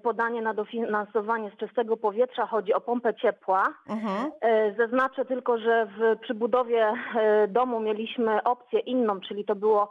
podanie 0.02 0.42
na 0.42 0.54
dofinansowanie 0.54 1.50
z 1.50 1.56
czystego 1.56 1.96
powietrza. 1.96 2.46
Chodzi 2.46 2.74
o 2.74 2.80
pompę 2.80 3.14
ciepła. 3.14 3.74
Mhm. 3.88 4.32
E, 4.40 4.74
Zaznaczę 4.74 5.24
tylko, 5.24 5.58
że 5.58 5.86
w, 5.86 6.20
przy 6.20 6.34
budowie 6.34 6.92
e, 7.14 7.48
domu 7.48 7.80
mieliśmy 7.80 8.42
opcję 8.42 8.80
inną, 8.80 9.20
czyli 9.20 9.44
to 9.44 9.54
było 9.54 9.90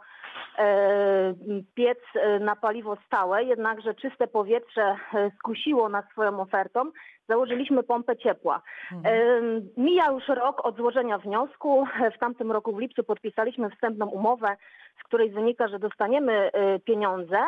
e, 0.58 1.34
piec 1.74 1.98
e, 2.14 2.38
na 2.38 2.56
paliwo 2.56 2.96
stałe, 3.06 3.44
jednakże 3.44 3.94
czyste 3.94 4.26
powietrze 4.26 4.96
e, 5.14 5.30
skusiło 5.38 5.88
nas 5.88 6.04
swoją 6.12 6.40
ofertą. 6.40 6.90
Założyliśmy 7.28 7.82
pompę 7.82 8.16
ciepła. 8.16 8.62
E, 9.04 9.40
Mija 9.76 10.10
już 10.12 10.28
rok 10.28 10.66
od 10.66 10.76
złożenia 10.76 11.18
wniosku. 11.18 11.86
W 12.14 12.18
tamtym 12.18 12.52
roku 12.52 12.72
w 12.76 12.78
lipcu 12.80 13.04
podpisaliśmy 13.04 13.70
wstępną 13.70 14.06
umowę, 14.06 14.56
z 15.00 15.04
której 15.04 15.30
wynika, 15.30 15.68
że 15.68 15.78
dostaniemy 15.78 16.32
e, 16.52 16.78
pieniądze. 16.78 17.38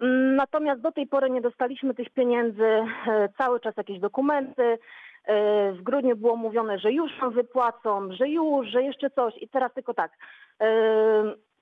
Mm, 0.00 0.36
Natomiast 0.36 0.80
do 0.80 0.92
tej 0.92 1.06
pory 1.06 1.30
nie 1.30 1.40
dostaliśmy 1.40 1.94
tych 1.94 2.10
pieniędzy. 2.10 2.64
E, 2.64 3.28
Cały 3.38 3.60
czas 3.60 3.76
jakieś 3.76 3.98
dokumenty. 4.00 4.78
E, 5.24 5.72
W 5.72 5.82
grudniu 5.82 6.16
było 6.16 6.36
mówione, 6.36 6.78
że 6.78 6.92
już 6.92 7.18
nam 7.20 7.30
wypłacą, 7.30 8.12
że 8.12 8.28
już, 8.28 8.66
że 8.68 8.82
jeszcze 8.82 9.10
coś. 9.10 9.34
I 9.42 9.48
teraz 9.48 9.74
tylko 9.74 9.94
tak. 9.94 10.12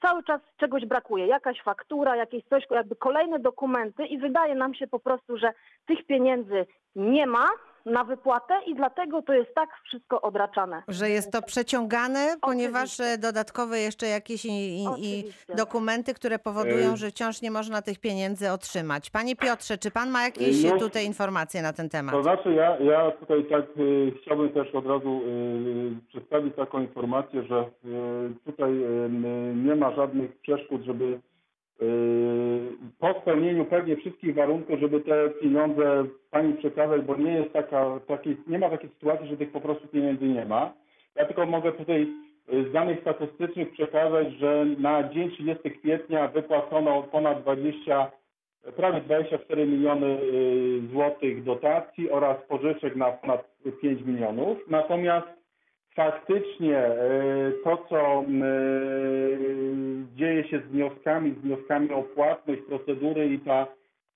Cały 0.00 0.22
czas 0.22 0.40
czegoś 0.56 0.86
brakuje, 0.86 1.26
jakaś 1.26 1.62
faktura, 1.62 2.16
jakieś 2.16 2.44
coś, 2.44 2.64
jakby 2.70 2.96
kolejne 2.96 3.38
dokumenty 3.38 4.06
i 4.06 4.18
wydaje 4.18 4.54
nam 4.54 4.74
się 4.74 4.86
po 4.86 4.98
prostu, 4.98 5.36
że 5.36 5.52
tych 5.86 6.06
pieniędzy 6.06 6.66
nie 6.96 7.26
ma 7.26 7.48
na 7.92 8.04
wypłatę 8.04 8.54
i 8.66 8.74
dlatego 8.74 9.22
to 9.22 9.32
jest 9.32 9.54
tak 9.54 9.68
wszystko 9.84 10.20
odraczane. 10.20 10.82
Że 10.88 11.10
jest 11.10 11.32
to 11.32 11.42
przeciągane, 11.42 12.36
ponieważ 12.40 12.84
Oczywiście. 12.84 13.04
e, 13.04 13.18
dodatkowe 13.18 13.80
jeszcze 13.80 14.06
jakieś 14.06 14.44
i, 14.44 14.50
i, 14.50 14.84
i 15.00 15.24
dokumenty, 15.56 16.14
które 16.14 16.38
powodują, 16.38 16.92
E, 16.92 16.96
że 16.96 17.10
wciąż 17.10 17.42
nie 17.42 17.50
można 17.50 17.82
tych 17.82 17.98
pieniędzy 17.98 18.50
otrzymać. 18.50 19.10
Panie 19.10 19.36
Piotrze, 19.36 19.78
czy 19.78 19.90
pan 19.90 20.10
ma 20.10 20.22
jakieś 20.22 20.64
No, 20.64 20.78
tutaj 20.78 21.06
informacje 21.06 21.62
na 21.62 21.72
ten 21.72 21.88
temat? 21.88 22.14
To 22.14 22.22
znaczy 22.22 22.52
ja, 22.52 22.78
ja 22.78 23.10
tutaj 23.10 23.44
tak 23.44 23.64
y, 23.78 24.12
chciałbym 24.22 24.48
też 24.48 24.74
od 24.74 24.86
razu 24.86 25.20
y, 25.26 26.08
przedstawić 26.08 26.54
taką 26.56 26.80
informację, 26.80 27.42
że 27.42 27.60
y, 27.84 28.34
tutaj 28.44 28.72
nie 29.54 29.76
ma 29.76 29.94
żadnych 29.94 30.38
przeszkód, 30.38 30.82
żeby 30.82 31.20
po 32.98 33.20
spełnieniu 33.20 33.64
pewnie 33.64 33.96
wszystkich 33.96 34.34
warunków, 34.34 34.80
żeby 34.80 35.00
te 35.00 35.30
pieniądze 35.30 36.04
pani 36.30 36.54
przekazać, 36.54 37.02
bo 37.02 37.16
nie 37.16 37.32
jest 37.32 37.52
taka, 37.52 38.00
takiej, 38.08 38.36
nie 38.46 38.58
ma 38.58 38.70
takiej 38.70 38.90
sytuacji, 38.90 39.28
że 39.28 39.36
tych 39.36 39.52
po 39.52 39.60
prostu 39.60 39.88
pieniędzy 39.88 40.24
nie 40.24 40.44
ma. 40.44 40.72
Ja 41.16 41.24
tylko 41.24 41.46
mogę 41.46 41.72
tutaj 41.72 42.06
y, 42.52 42.70
z 42.70 42.72
danych 42.72 43.00
statystycznych 43.00 43.72
przekazać, 43.72 44.32
że 44.32 44.66
na 44.78 45.08
dzień 45.08 45.30
30 45.30 45.70
kwietnia 45.70 46.28
wypłacono 46.28 47.02
ponad 47.02 47.42
20 47.42 48.10
prawie 48.76 49.00
24 49.00 49.66
miliony 49.66 50.06
y, 50.06 50.80
złotych 50.92 51.44
dotacji 51.44 52.10
oraz 52.10 52.36
pożyczek 52.48 52.96
na 52.96 53.12
ponad 53.12 53.44
5 53.82 54.02
milionów. 54.02 54.58
Natomiast 54.68 55.26
faktycznie 55.96 56.82
to, 57.64 57.86
co 57.88 58.24
się 60.44 60.60
z 60.60 60.72
wnioskami, 60.72 61.34
z 61.34 61.38
wnioskami 61.38 61.92
o 61.92 62.02
płatność, 62.02 62.62
procedury 62.68 63.28
i 63.28 63.38
ta, 63.38 63.66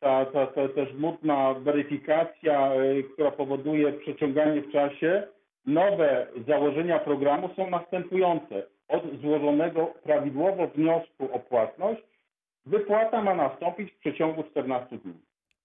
ta, 0.00 0.26
ta, 0.26 0.46
ta 0.46 0.68
też 0.68 0.88
smutna 0.96 1.54
weryfikacja, 1.54 2.74
y, 2.74 3.04
która 3.14 3.30
powoduje 3.30 3.92
przeciąganie 3.92 4.62
w 4.62 4.72
czasie, 4.72 5.26
nowe 5.66 6.26
założenia 6.48 6.98
programu 6.98 7.50
są 7.56 7.70
następujące. 7.70 8.62
Od 8.88 9.02
złożonego 9.20 9.86
prawidłowo 9.86 10.66
wniosku 10.66 11.28
o 11.32 11.38
płatność 11.38 12.02
Wypłata 12.66 13.22
ma 13.22 13.34
nastąpić 13.34 13.92
w 13.92 13.98
przeciągu 13.98 14.44
14 14.44 14.98
dni. 14.98 15.14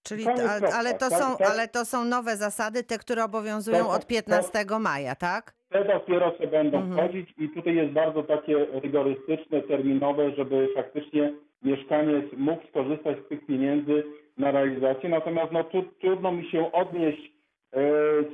Czyli, 0.02 0.24
Koniec, 0.24 0.40
ale, 0.40 0.68
ale, 0.74 0.94
to 0.94 1.10
Tak, 1.10 1.22
są, 1.22 1.36
tak. 1.36 1.50
ale 1.50 1.68
to 1.68 1.84
są 1.84 2.04
nowe 2.04 2.36
zasady, 2.36 2.84
te, 2.84 2.98
które 2.98 3.24
obowiązują 3.24 3.78
Tak, 3.78 3.86
od 3.86 3.98
tak, 3.98 4.06
15 4.06 4.64
maja, 4.80 5.14
tak? 5.14 5.54
Te 5.70 5.84
dopiero 5.84 6.30
co 6.30 6.46
będą 6.46 6.78
Mhm. 6.78 6.98
wchodzić 6.98 7.34
i 7.38 7.48
tutaj 7.48 7.74
jest 7.76 7.92
bardzo 7.92 8.22
takie 8.22 8.66
rygorystyczne, 8.82 9.62
terminowe, 9.62 10.30
żeby 10.30 10.68
faktycznie 10.74 11.32
mieszkaniec 11.62 12.24
mógł 12.36 12.66
skorzystać 12.66 13.16
z 13.18 13.28
tych 13.28 13.46
pieniędzy 13.46 14.04
na 14.38 14.50
realizację. 14.50 15.08
Natomiast 15.08 15.52
no, 15.52 15.64
tu, 15.64 15.84
trudno 16.00 16.32
mi 16.32 16.44
się 16.50 16.72
odnieść, 16.72 17.32
e, 17.72 17.80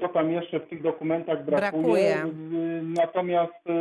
co 0.01 0.09
tam 0.09 0.33
jeszcze 0.33 0.61
w 0.61 0.69
tych 0.69 0.83
dokumentach 0.83 1.45
brakuje. 1.45 1.83
Brakuje. 1.83 2.15
E, 2.15 2.83
Natomiast 2.83 3.53
e, 3.67 3.73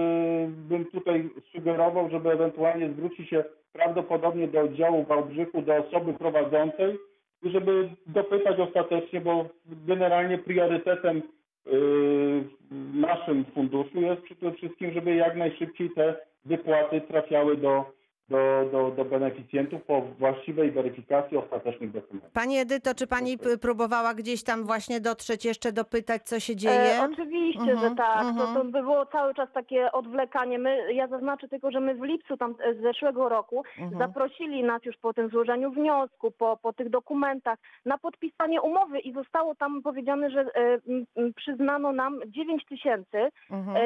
bym 0.48 0.86
tutaj 0.86 1.30
sugerował, 1.52 2.10
żeby 2.10 2.32
ewentualnie 2.32 2.90
zwrócić 2.90 3.30
się 3.30 3.44
prawdopodobnie 3.74 4.48
do 4.48 4.62
oddziału 4.62 5.04
w 5.04 5.08
Wałbrzychu, 5.08 5.62
do 5.62 5.76
osoby 5.76 6.14
prowadzącej 6.14 6.98
żeby 7.44 7.90
dopytać 8.08 8.60
ostatecznie, 8.60 9.22
bo 9.22 9.46
generalnie 9.66 10.38
priorytetem 10.38 11.22
w 11.66 12.63
naszym 12.94 13.46
funduszu 13.46 14.02
jest 14.02 14.22
przede 14.22 14.52
wszystkim, 14.52 14.94
żeby 14.94 15.16
jak 15.16 15.36
najszybciej 15.36 15.90
te 15.90 16.16
wypłaty 16.46 17.02
trafiały 17.02 17.58
do, 17.58 17.86
do, 18.30 18.38
do, 18.72 18.92
do 18.92 19.06
beneficjentów 19.06 19.84
po 19.84 20.02
właściwej 20.02 20.72
weryfikacji 20.72 21.38
ostatecznych 21.38 21.92
dokumentów. 21.92 22.32
Pani 22.34 22.58
Edyto, 22.58 22.96
czy 22.96 23.08
pani 23.08 23.38
próbowała 23.62 24.14
gdzieś 24.14 24.44
tam 24.44 24.64
właśnie 24.64 25.00
dotrzeć, 25.02 25.46
jeszcze 25.46 25.72
dopytać, 25.72 26.24
co 26.24 26.40
się 26.40 26.56
dzieje? 26.56 27.00
E, 27.00 27.04
oczywiście, 27.12 27.62
Mhm, 27.72 27.80
że 27.90 27.96
tak. 27.96 28.22
mhm. 28.26 28.38
To, 28.38 28.54
to 28.60 28.66
by 28.66 28.72
było 28.82 29.06
cały 29.06 29.34
czas 29.34 29.50
takie 29.54 29.92
odwlekanie. 29.92 30.60
My, 30.60 30.94
ja 30.94 31.08
zaznaczę 31.08 31.48
tylko, 31.48 31.72
że 31.72 31.80
my 31.80 31.96
w 31.96 32.02
lipcu 32.04 32.38
tam 32.38 32.56
e, 32.60 32.74
z 32.74 32.82
zeszłego 32.82 33.30
roku 33.30 33.64
Mhm. 33.80 34.00
zaprosili 34.00 34.64
nas 34.64 34.86
już 34.86 34.98
po 34.98 35.14
tym 35.14 35.30
złożeniu 35.30 35.72
wniosku, 35.72 36.32
po, 36.32 36.58
po 36.58 36.74
tych 36.74 36.90
dokumentach 36.90 37.60
na 37.86 37.98
podpisanie 37.98 38.62
umowy 38.62 39.00
i 39.00 39.14
zostało 39.14 39.56
tam 39.56 39.82
powiedziane, 39.82 40.30
że 40.30 40.40
e, 40.42 40.80
m, 41.18 41.34
przyznano 41.36 41.92
nam 41.92 42.20
9 42.28 42.66
tysięcy 42.66 43.18
Mhm. 43.52 43.78
e, 43.78 43.84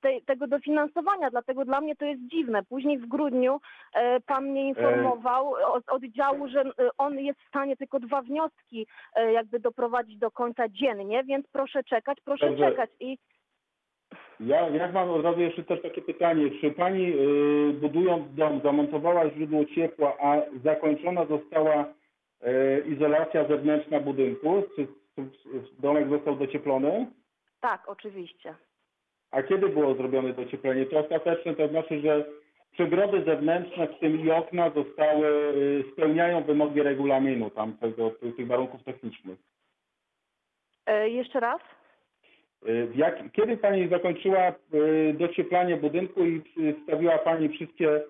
te, 0.00 0.20
tego 0.20 0.46
dofinansowania, 0.46 1.30
dlatego 1.30 1.64
dla 1.64 1.80
mnie 1.80 1.96
to 1.96 2.04
jest 2.04 2.20
dziwne. 2.26 2.62
Później 2.64 2.98
w 2.98 3.08
grudniu 3.08 3.60
e, 3.94 4.20
pan 4.20 4.44
mnie 4.44 4.68
informował 4.68 5.54
od 5.72 5.88
oddziału, 5.88 6.48
że 6.48 6.60
e, 6.60 6.72
on 6.98 7.18
jest 7.18 7.40
w 7.40 7.48
stanie 7.48 7.76
tylko 7.76 8.00
dwa 8.00 8.22
wnioski 8.22 8.86
e, 9.14 9.32
jakby 9.32 9.60
doprowadzić 9.60 10.18
do 10.18 10.30
końca 10.30 10.68
dziennie, 10.68 11.24
więc 11.24 11.46
proszę 11.52 11.84
czekać, 11.84 12.18
proszę 12.24 12.48
Dobrze. 12.48 12.70
czekać. 12.70 12.90
I 13.00 13.18
Ja, 14.40 14.68
jak 14.68 14.92
mam 14.92 15.10
od 15.10 15.24
razu 15.24 15.40
jeszcze 15.40 15.64
też 15.64 15.82
takie 15.82 16.02
pytanie, 16.02 16.50
czy 16.60 16.70
pani 16.70 17.02
yy, 17.02 17.72
budując 17.72 18.34
dom 18.34 18.60
zamontowała 18.64 19.30
źródło 19.30 19.64
ciepła, 19.64 20.16
a 20.20 20.36
zakończona 20.64 21.26
została 21.26 21.84
yy, 22.42 22.84
izolacja 22.94 23.48
zewnętrzna 23.48 24.00
budynku? 24.00 24.62
Czy, 24.76 24.86
czy, 25.14 25.30
czy 25.42 25.48
domek 25.78 26.08
został 26.08 26.36
docieplony? 26.36 27.06
tak, 27.60 27.88
oczywiście. 27.88 28.54
A 29.30 29.42
kiedy 29.42 29.68
było 29.68 29.94
zrobione 29.94 30.32
docieplenie? 30.32 30.86
To 30.86 30.98
ostateczne 30.98 31.54
to 31.54 31.68
znaczy, 31.68 32.00
że 32.00 32.24
przegrody 32.72 33.24
zewnętrzne, 33.24 33.86
w 33.88 33.98
tym 33.98 34.20
i 34.26 34.30
okna, 34.30 34.70
zostały, 34.70 35.26
y, 35.28 35.84
spełniają 35.92 36.42
wymogi 36.42 36.82
regulaminu 36.82 37.50
tam 37.50 37.72
tego, 37.72 38.10
tych, 38.10 38.46
warunków 38.46 38.82
technicznych. 38.84 39.38
E, 40.86 41.08
jeszcze 41.08 41.40
raz? 41.40 41.60
Y, 42.68 42.88
Jak, 42.94 43.32
kiedy 43.32 43.56
Pani 43.56 43.88
zakończyła 43.88 44.48
y, 44.74 45.14
docieplanie 45.18 45.76
budynku 45.76 46.24
i 46.24 46.42
wstawiła 46.80 47.18
Pani 47.18 47.48
wszystkie 47.48 48.00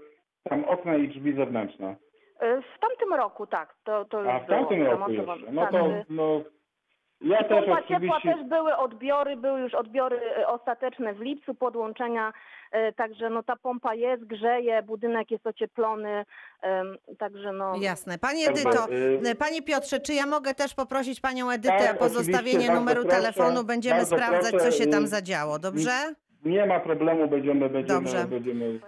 tam 0.44 0.64
okna 0.64 0.96
i 0.96 1.08
drzwi 1.08 1.32
zewnętrzne? 1.32 1.96
E, 2.40 2.62
w 2.62 2.78
tamtym 2.80 3.14
roku, 3.14 3.46
tak, 3.46 3.74
to, 3.84 4.04
to 4.04 4.18
już 4.20 4.28
A 4.28 4.38
w 4.40 4.46
było 4.46 4.58
tamtym 4.58 4.82
roku 4.86 4.98
zamontowane. 4.98 5.40
jeszcze. 5.40 5.52
No 5.52 5.62
tak, 5.62 5.70
to 5.70 5.78
e, 5.86 6.04
no, 6.10 6.42
Ja 7.20 7.38
też 7.44 7.48
Pompa 7.48 7.82
ciepła 7.82 8.16
oczywiście... 8.16 8.34
też 8.34 8.48
były 8.48 8.76
odbiory, 8.76 9.36
były 9.36 9.60
już 9.60 9.74
odbiory 9.74 10.20
e, 10.38 10.46
ostateczne 10.46 11.14
w 11.14 11.20
lipcu, 11.20 11.54
podłączenia, 11.54 12.32
e, 12.72 12.92
także 12.92 13.30
no 13.30 13.42
ta 13.42 13.56
pompa 13.56 13.94
jest, 13.94 14.24
grzeje, 14.24 14.82
budynek 14.82 15.30
jest 15.30 15.46
ocieplony, 15.46 16.24
także 17.18 17.52
no... 17.52 17.76
Jasne. 17.80 18.18
Pani 18.18 18.48
Edyto, 18.48 18.86
y, 19.30 19.34
Panie 19.34 19.62
Piotrze, 19.62 20.00
czy 20.00 20.14
ja 20.14 20.26
mogę 20.26 20.54
też 20.54 20.74
poprosić 20.74 21.20
Panią 21.20 21.50
Edytę 21.50 21.78
Tak, 21.78 21.96
o 21.96 21.98
pozostawienie 21.98 22.70
numeru 22.70 23.02
proszę, 23.02 23.16
telefonu? 23.16 23.64
Będziemy 23.64 24.04
sprawdzać, 24.04 24.50
proszę, 24.50 24.70
co 24.70 24.78
się 24.78 24.86
tam 24.86 25.06
zadziało, 25.06 25.58
dobrze? 25.58 26.14
Nie 26.46 26.66
ma 26.66 26.80
problemu, 26.80 27.28
będziemy, 27.28 27.68
będziemy, 27.70 28.00
Dobrze. 28.00 28.26
będziemy 28.26 28.64
y, 28.64 28.80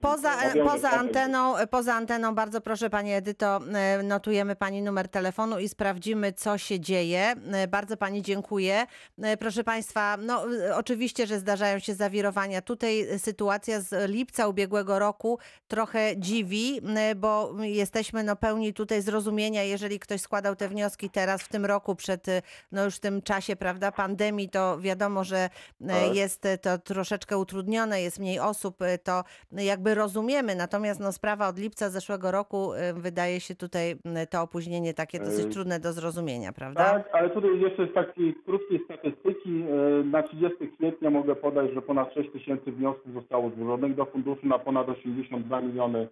Poza, 0.00 0.42
e, 0.42 0.64
poza, 0.64 0.90
anteną, 0.90 1.54
poza 1.70 1.94
anteną, 1.94 2.34
bardzo 2.34 2.60
proszę 2.60 2.90
Pani 2.90 3.12
Edyto, 3.12 3.60
e, 3.74 4.02
notujemy 4.02 4.56
Pani 4.56 4.82
numer 4.82 5.08
telefonu 5.08 5.58
i 5.58 5.68
sprawdzimy, 5.68 6.32
co 6.32 6.58
się 6.58 6.80
dzieje. 6.80 7.34
E, 7.52 7.68
Bardzo 7.68 7.96
Pani 7.96 8.22
dziękuję. 8.22 8.86
E, 9.22 9.36
Proszę 9.36 9.64
Państwa, 9.64 10.16
no 10.16 10.44
e, 10.66 10.76
oczywiście, 10.76 11.26
że 11.26 11.38
zdarzają 11.38 11.78
się 11.78 11.94
zawirowania. 11.94 12.62
Tutaj 12.62 13.06
sytuacja 13.18 13.80
z 13.80 14.10
lipca 14.10 14.48
ubiegłego 14.48 14.98
roku 14.98 15.38
trochę 15.68 16.16
dziwi, 16.16 16.80
e, 16.96 17.14
bo 17.14 17.52
jesteśmy 17.62 18.22
no, 18.24 18.36
pełni 18.36 18.72
tutaj 18.72 19.02
zrozumienia, 19.02 19.62
jeżeli 19.62 19.98
ktoś 19.98 20.20
składał 20.20 20.56
te 20.56 20.68
wnioski 20.68 21.10
teraz, 21.10 21.42
w 21.42 21.48
tym 21.48 21.64
roku, 21.64 21.94
przed 21.94 22.28
e, 22.28 22.42
no, 22.72 22.84
już 22.84 22.98
tym 22.98 23.22
czasie, 23.22 23.56
prawda, 23.56 23.92
pandemii, 23.92 24.48
to 24.48 24.78
wiadomo, 24.80 25.24
że 25.24 25.38
e, 25.38 25.50
Tak. 25.88 26.14
jest 26.14 26.46
e, 26.46 26.58
to 26.58 26.78
troszeczkę 27.06 27.38
utrudnione, 27.38 28.02
jest 28.02 28.20
mniej 28.20 28.40
osób, 28.40 28.82
e, 28.82 28.98
to 28.98 29.22
jakby 29.52 29.94
rozumiemy. 29.94 30.54
Natomiast 30.54 31.00
no, 31.00 31.12
sprawa 31.12 31.48
od 31.48 31.58
lipca 31.58 31.90
zeszłego 31.90 32.30
roku 32.30 32.74
e, 32.74 32.94
wydaje 32.94 33.40
się 33.40 33.54
tutaj 33.54 33.90
m, 33.90 34.26
to 34.30 34.42
opóźnienie 34.42 34.94
takie 34.94 35.18
dosyć 35.18 35.52
trudne 35.54 35.80
do 35.80 35.92
zrozumienia, 35.92 36.52
prawda? 36.52 36.84
Tak, 36.84 37.08
ale 37.12 37.30
tutaj 37.30 37.60
jeszcze 37.60 37.86
z 37.86 37.94
takiej 37.94 38.34
krótkiej 38.46 38.80
statystyki, 38.84 39.64
na 40.04 40.22
30 40.22 40.68
kwietnia 40.76 41.10
mogę 41.10 41.36
podać, 41.36 41.70
że 41.74 41.82
ponad 41.82 42.14
6 42.14 42.32
tysięcy 42.32 42.72
wniosków 42.72 43.12
zostało 43.12 43.50
złożonych 43.50 43.94
do 43.94 44.04
funduszu 44.04 44.46
na 44.46 44.58
ponad 44.58 44.88
82 44.88 45.60
miliony 45.60 46.08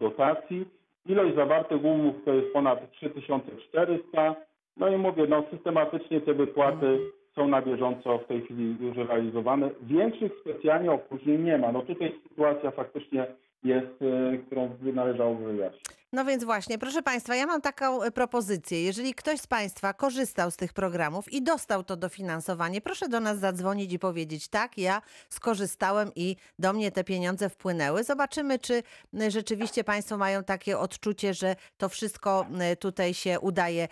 dotacji. 0.00 0.64
Ilość 1.06 1.34
zawartych 1.34 1.84
umów 1.84 2.14
to 2.24 2.34
jest 2.34 2.52
ponad 2.52 2.92
3400. 2.92 4.36
No 4.76 4.88
i 4.88 4.96
mówię, 4.96 5.26
no 5.28 5.44
systematycznie 5.50 6.20
te 6.20 6.34
wypłaty 6.34 6.98
są 7.34 7.48
na 7.48 7.62
bieżąco 7.62 8.18
w 8.18 8.26
tej 8.26 8.42
chwili 8.42 8.76
już 8.80 8.96
realizowane. 8.96 9.70
Większych 9.82 10.32
specjalnie 10.40 10.92
opóźnień 10.92 11.42
nie 11.42 11.58
ma. 11.58 11.72
No 11.72 11.82
tutaj 11.82 12.14
sytuacja 12.28 12.70
faktycznie 12.70 13.26
jest, 13.64 14.02
e, 14.02 14.38
którą 14.38 14.70
należało 14.82 15.34
wyjaśnić. 15.34 16.03
No 16.14 16.24
więc 16.24 16.44
właśnie, 16.44 16.78
proszę 16.78 17.02
Państwa, 17.02 17.36
ja 17.36 17.46
mam 17.46 17.60
taką 17.60 18.02
e, 18.02 18.10
propozycję. 18.10 18.82
Jeżeli 18.82 19.14
ktoś 19.14 19.40
z 19.40 19.46
Państwa 19.46 19.92
korzystał 19.92 20.50
z 20.50 20.56
tych 20.56 20.72
programów 20.72 21.32
i 21.32 21.42
dostał 21.42 21.84
to 21.84 21.96
dofinansowanie, 21.96 22.80
proszę 22.80 23.08
do 23.08 23.20
nas 23.20 23.38
zadzwonić 23.38 23.92
i 23.92 23.98
powiedzieć, 23.98 24.48
tak, 24.48 24.78
ja 24.78 25.02
skorzystałem 25.28 26.10
i 26.14 26.36
do 26.58 26.72
mnie 26.72 26.92
te 26.92 27.04
pieniądze 27.04 27.48
wpłynęły. 27.48 28.04
Zobaczymy, 28.04 28.58
czy 28.58 28.82
rzeczywiście 29.28 29.84
Państwo 29.84 30.16
mają 30.16 30.44
takie 30.44 30.78
odczucie, 30.78 31.34
że 31.34 31.56
to 31.76 31.88
wszystko 31.88 32.46
tutaj 32.78 33.14
się 33.14 33.40
udaje 33.40 33.88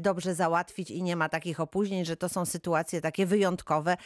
dobrze 0.00 0.34
załatwić 0.34 0.90
i 0.90 1.02
nie 1.02 1.16
ma 1.16 1.28
takich 1.28 1.60
opóźnień, 1.60 2.04
że 2.04 2.16
to 2.16 2.28
są 2.28 2.46
sytuacje 2.46 3.00
takie 3.00 3.26
wyjątkowe. 3.26 3.96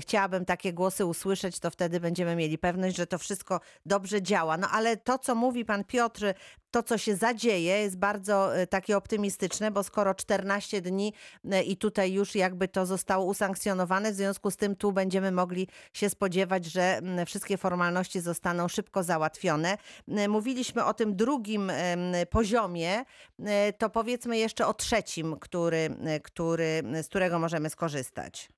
Chciałabym 0.00 0.44
takie 0.44 0.72
głosy 0.72 1.06
usłyszeć, 1.06 1.58
to 1.58 1.70
wtedy 1.70 2.00
będziemy 2.00 2.36
mieli 2.36 2.58
pewność, 2.58 2.96
że 2.96 3.06
to 3.06 3.18
wszystko 3.18 3.60
dobrze 3.86 4.22
działa. 4.22 4.56
No 4.56 4.68
ale 4.70 4.96
to, 4.96 5.18
co 5.18 5.34
mówi 5.34 5.64
Pan 5.64 5.84
Piotr, 5.84 6.34
to, 6.70 6.82
co 6.82 6.98
się 6.98 7.14
zadzieje, 7.14 7.80
jest 7.80 7.98
bardzo 7.98 8.56
e, 8.56 8.66
takie 8.66 8.96
optymistyczne, 8.96 9.70
bo 9.70 9.82
skoro 9.82 10.14
14 10.14 10.80
dni 10.80 11.12
e, 11.50 11.62
i 11.62 11.76
tutaj 11.76 12.12
już 12.12 12.34
jakby 12.34 12.68
to 12.68 12.86
zostało 12.86 13.24
usankcjonowane, 13.24 14.12
w 14.12 14.14
związku 14.14 14.50
z 14.50 14.56
tym 14.56 14.76
tu 14.76 14.92
będziemy 14.92 15.32
mogli 15.32 15.68
się 15.92 16.10
spodziewać, 16.10 16.64
że 16.64 17.00
wszystkie 17.26 17.56
formalności 17.56 18.20
zostaną 18.20 18.68
szybko 18.68 19.02
załatwione. 19.02 19.76
Mówiliśmy 20.28 20.84
o 20.84 20.94
tym 20.94 21.16
drugim 21.16 21.72
poziomie, 22.30 23.04
e, 23.44 23.72
to 23.72 23.90
powiedzmy 23.90 24.38
jeszcze 24.38 24.66
o 24.66 24.74
trzecim, 24.74 25.36
który, 25.40 25.88
który, 26.22 26.82
z 27.02 27.08
którego 27.08 27.38
możemy 27.38 27.70
skorzystać. 27.70 28.48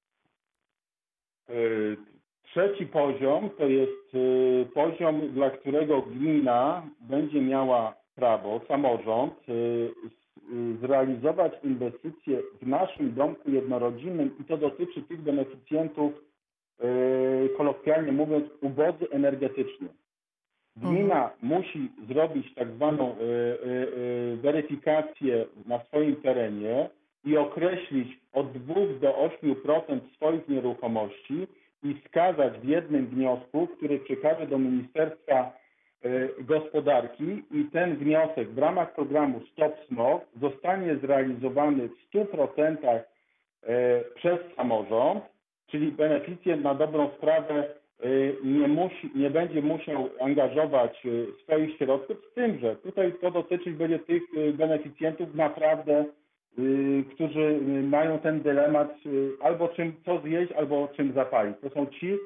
Trzeci 2.43 2.87
poziom 2.87 3.51
to 3.59 3.67
jest 3.67 4.13
poziom, 4.75 5.33
dla 5.33 5.51
którego 5.51 6.03
gmina 6.03 6.83
będzie 7.01 7.41
miała 7.43 8.02
prawo, 8.15 8.61
samorząd, 8.69 9.35
y, 9.49 9.53
y, 9.53 10.77
zrealizować 10.81 11.53
inwestycje 11.65 12.43
w 12.63 12.67
naszym 12.67 13.15
domku 13.15 13.51
jednorodzinnym 13.51 14.31
i 14.41 14.45
to 14.45 14.57
dotyczy 14.57 15.03
tych 15.03 15.21
beneficjentów, 15.21 16.13
y, 16.85 17.49
kolokwialnie 17.57 18.13
mówiąc, 18.13 18.45
ubodzy 18.61 19.11
energetycznie. 19.11 19.89
Gmina 20.77 21.31
musi 21.43 21.93
zrobić 22.09 22.55
tak 22.55 22.71
zwaną 22.71 23.17
weryfikację 24.43 25.47
na 25.67 25.85
swoim 25.85 26.17
terenie 26.17 26.91
i 27.25 27.37
określić 27.37 28.19
od 28.33 28.53
2 28.53 28.75
do 29.01 29.31
8% 29.43 30.01
swoich 30.15 30.49
nieruchomości 30.49 31.47
i 31.83 31.95
wskazać 31.95 32.59
w 32.59 32.65
jednym 32.65 33.07
wniosku, 33.07 33.67
który 33.67 33.99
przekaże 33.99 34.47
do 34.47 34.59
Ministerstwa 34.59 35.53
Gospodarki 36.41 37.43
i 37.51 37.65
ten 37.73 37.97
wniosek 37.97 38.51
w 38.51 38.59
ramach 38.59 38.95
programu 38.95 39.41
Stop 39.53 39.75
Smog 39.89 40.23
zostanie 40.41 40.97
zrealizowany 40.97 41.89
w 41.89 42.15
100% 42.15 42.77
y, 42.77 43.69
przez 44.15 44.39
samorząd, 44.57 45.25
czyli 45.67 45.93
beneficjent 45.93 46.63
na 46.63 46.75
dobrą 46.75 47.11
sprawę 47.19 47.65
y, 48.05 48.37
nie, 48.45 48.69
musi, 48.69 49.11
nie 49.15 49.31
będzie 49.31 49.63
musiał 49.63 50.09
angażować 50.21 51.03
swoich 51.43 51.77
środków, 51.77 52.17
z 52.31 52.35
tym, 52.35 52.59
że 52.59 52.77
tutaj 52.77 53.13
to 53.21 53.31
dotyczyć 53.31 53.75
będzie 53.75 53.99
tych 53.99 54.23
beneficjentów 54.55 55.35
naprawdę, 55.35 56.05
którzy 57.15 57.61
mają 57.83 58.19
ten 58.19 58.41
dylemat 58.43 58.95
albo 59.43 59.69
czym 59.69 59.93
co 60.05 60.21
zjeść, 60.21 60.53
albo 60.53 60.89
czym 60.97 61.13
zapalić. 61.13 61.57
To 61.61 61.71
są 61.71 61.87
ci, 61.87 62.17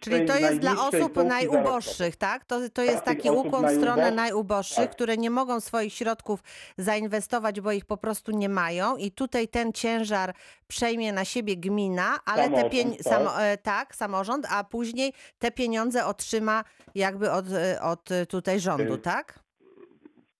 Czyli 0.00 0.26
to 0.26 0.38
jest 0.38 0.58
dla 0.58 0.72
osób 0.72 1.16
najuboższych, 1.24 2.16
tak? 2.16 2.44
To, 2.44 2.56
to 2.74 2.82
jest 2.82 2.96
Tak, 2.96 3.04
taki 3.04 3.22
tych 3.22 3.32
osób 3.32 3.46
ukłon 3.46 3.66
w 3.66 3.70
stronę 3.70 4.10
najuboższych, 4.10 4.84
tak. 4.84 4.90
które 4.90 5.16
nie 5.16 5.30
mogą 5.30 5.60
swoich 5.60 5.92
środków 5.92 6.42
zainwestować, 6.76 7.60
bo 7.60 7.72
ich 7.72 7.84
po 7.84 7.96
prostu 7.96 8.32
nie 8.32 8.48
mają. 8.48 8.96
I 8.96 9.10
tutaj 9.10 9.48
ten 9.48 9.72
ciężar 9.72 10.34
przejmie 10.68 11.12
na 11.12 11.24
siebie 11.24 11.56
gmina, 11.56 12.18
ale 12.26 12.42
te 12.42 12.48
Samorząd, 12.48 12.72
pieniądze, 12.72 13.04
tak. 13.04 13.12
samo, 13.12 13.42
e, 13.42 13.56
tak, 13.56 13.94
samorząd, 13.94 14.46
a 14.50 14.64
później 14.64 15.12
te 15.38 15.50
pieniądze 15.50 16.06
otrzyma 16.06 16.64
jakby 16.94 17.30
od, 17.30 17.44
e, 17.52 17.82
od 17.82 18.08
tutaj 18.28 18.60
rządu, 18.60 18.94
Y, 18.94 18.98
tak? 18.98 19.48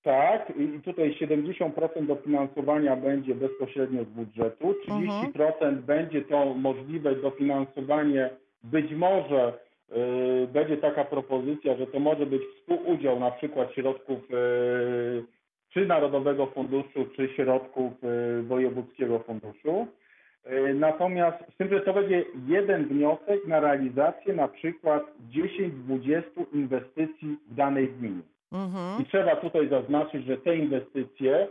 Tak, 0.03 0.53
i 0.57 0.81
tutaj 0.81 1.17
70% 1.21 2.07
dofinansowania 2.07 2.97
będzie 2.97 3.35
bezpośrednio 3.35 4.05
z 4.05 4.09
budżetu, 4.09 4.75
30% 4.87 5.83
będzie 5.83 6.23
to 6.23 6.55
możliwe 6.55 7.15
dofinansowanie, 7.17 8.31
być 8.65 8.93
może 8.93 9.53
y, 10.43 10.47
będzie 10.47 10.77
taka 10.77 11.05
propozycja, 11.05 11.77
że 11.77 11.87
to 11.87 11.99
może 12.01 12.27
być 12.27 12.43
współudział 12.43 13.21
na 13.21 13.31
przykład 13.31 13.73
środków 13.73 14.19
y, 14.31 15.25
czy 15.71 15.87
Narodowego 15.87 16.47
Funduszu, 16.47 17.07
czy 17.17 17.29
środków 17.29 17.93
y, 18.05 18.43
Wojewódzkiego 18.43 19.19
Funduszu. 19.19 19.87
Natomiast 20.75 21.37
z 21.55 21.57
tym, 21.57 21.69
że 21.69 21.81
to 21.81 21.93
będzie 21.93 22.25
jeden 22.47 22.85
wniosek 22.85 23.47
na 23.47 23.61
realizację 23.61 24.35
na 24.35 24.49
przykład 24.49 25.03
10-20 25.31 26.23
inwestycji 26.53 27.37
w 27.51 27.55
danej 27.55 27.89
gminie. 27.89 28.23
Mhm. 28.53 29.03
I 29.03 29.05
trzeba 29.05 29.37
tutaj 29.37 29.69
zaznaczyć, 29.69 30.27
że 30.27 30.37
te 30.37 30.57
inwestycje 30.57 31.49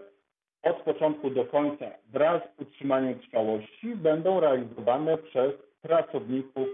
od 0.63 0.78
początku 0.78 1.30
do 1.30 1.46
końca 1.46 1.86
wraz 2.10 2.41
z 2.58 2.62
utrzymaniem 2.62 3.20
trwałości 3.20 3.96
będą 3.96 4.39
realizowane 4.39 5.17
przez 5.17 5.52
pracowników 5.82 6.67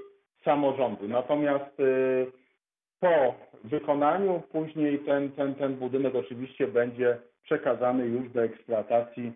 samorządu. 0.43 1.07
Natomiast 1.07 1.79
y, 1.79 2.31
po 2.99 3.35
wykonaniu 3.63 4.41
później 4.51 4.99
ten, 4.99 5.31
ten, 5.31 5.55
ten 5.55 5.75
budynek 5.75 6.15
oczywiście 6.15 6.67
będzie 6.67 7.17
przekazany 7.43 8.05
już 8.05 8.29
do 8.29 8.43
eksploatacji 8.43 9.33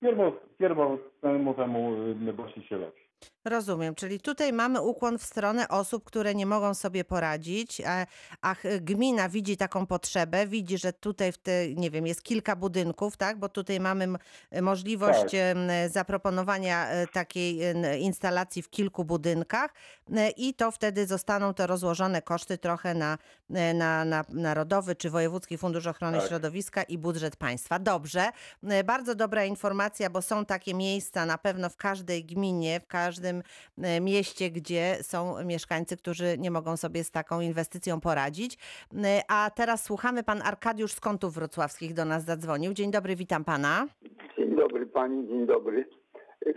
pierwo, 0.00 0.32
pierwotnemu 0.58 1.54
temu 1.54 1.94
y, 2.28 2.32
właścicielowi. 2.32 3.03
Rozumiem, 3.44 3.94
czyli 3.94 4.20
tutaj 4.20 4.52
mamy 4.52 4.80
ukłon 4.80 5.18
w 5.18 5.22
stronę 5.22 5.68
osób, 5.68 6.04
które 6.04 6.34
nie 6.34 6.46
mogą 6.46 6.74
sobie 6.74 7.04
poradzić, 7.04 7.80
a, 7.80 8.06
a 8.42 8.54
gmina 8.80 9.28
widzi 9.28 9.56
taką 9.56 9.86
potrzebę, 9.86 10.46
widzi, 10.46 10.78
że 10.78 10.92
tutaj 10.92 11.32
w 11.32 11.38
te, 11.38 11.74
nie 11.74 11.90
wiem, 11.90 12.06
jest 12.06 12.22
kilka 12.22 12.56
budynków, 12.56 13.16
tak, 13.16 13.38
bo 13.38 13.48
tutaj 13.48 13.80
mamy 13.80 14.08
możliwość 14.62 15.20
Tak. 15.20 15.90
zaproponowania 15.90 16.88
e, 16.88 17.06
takiej 17.06 17.60
instalacji 18.00 18.62
w 18.62 18.70
kilku 18.70 19.04
budynkach 19.04 19.74
e, 20.16 20.30
i 20.30 20.54
to 20.54 20.70
wtedy 20.70 21.06
zostaną 21.06 21.54
te 21.54 21.66
rozłożone 21.66 22.22
koszty 22.22 22.58
trochę 22.58 22.94
na, 22.94 23.18
e, 23.54 23.74
na, 23.74 24.04
na 24.04 24.24
Narodowy 24.28 24.96
czy 24.96 25.10
Wojewódzki 25.10 25.58
Fundusz 25.58 25.86
Ochrony 25.86 26.18
Tak. 26.18 26.28
Środowiska 26.28 26.82
i 26.82 26.98
budżet 26.98 27.36
państwa. 27.36 27.78
Dobrze, 27.78 28.30
bardzo 28.84 29.14
dobra 29.14 29.44
informacja, 29.44 30.10
bo 30.10 30.22
są 30.22 30.44
takie 30.44 30.74
miejsca 30.74 31.26
na 31.26 31.38
pewno 31.38 31.70
w 31.70 31.76
każdej 31.76 32.24
gminie, 32.24 32.80
w 32.80 32.86
każdym 33.14 33.42
e, 33.82 34.00
mieście, 34.00 34.50
gdzie 34.50 34.94
są 35.02 35.44
mieszkańcy, 35.44 35.96
którzy 35.96 36.24
nie 36.38 36.50
mogą 36.50 36.76
sobie 36.76 37.04
z 37.04 37.10
taką 37.10 37.40
inwestycją 37.40 38.00
poradzić. 38.00 38.58
E, 38.94 39.20
A 39.28 39.50
teraz 39.56 39.84
słuchamy, 39.84 40.22
pan 40.22 40.42
Arkadiusz 40.42 40.92
z 40.92 41.00
Kątów 41.00 41.34
Wrocławskich 41.34 41.94
do 41.94 42.04
nas 42.04 42.24
zadzwonił. 42.24 42.72
Dzień 42.72 42.90
dobry, 42.90 43.16
witam 43.16 43.44
pana. 43.44 43.86
Dzień 44.38 44.56
dobry 44.56 44.86
pani, 44.86 45.28
dzień 45.28 45.46
dobry. 45.46 45.84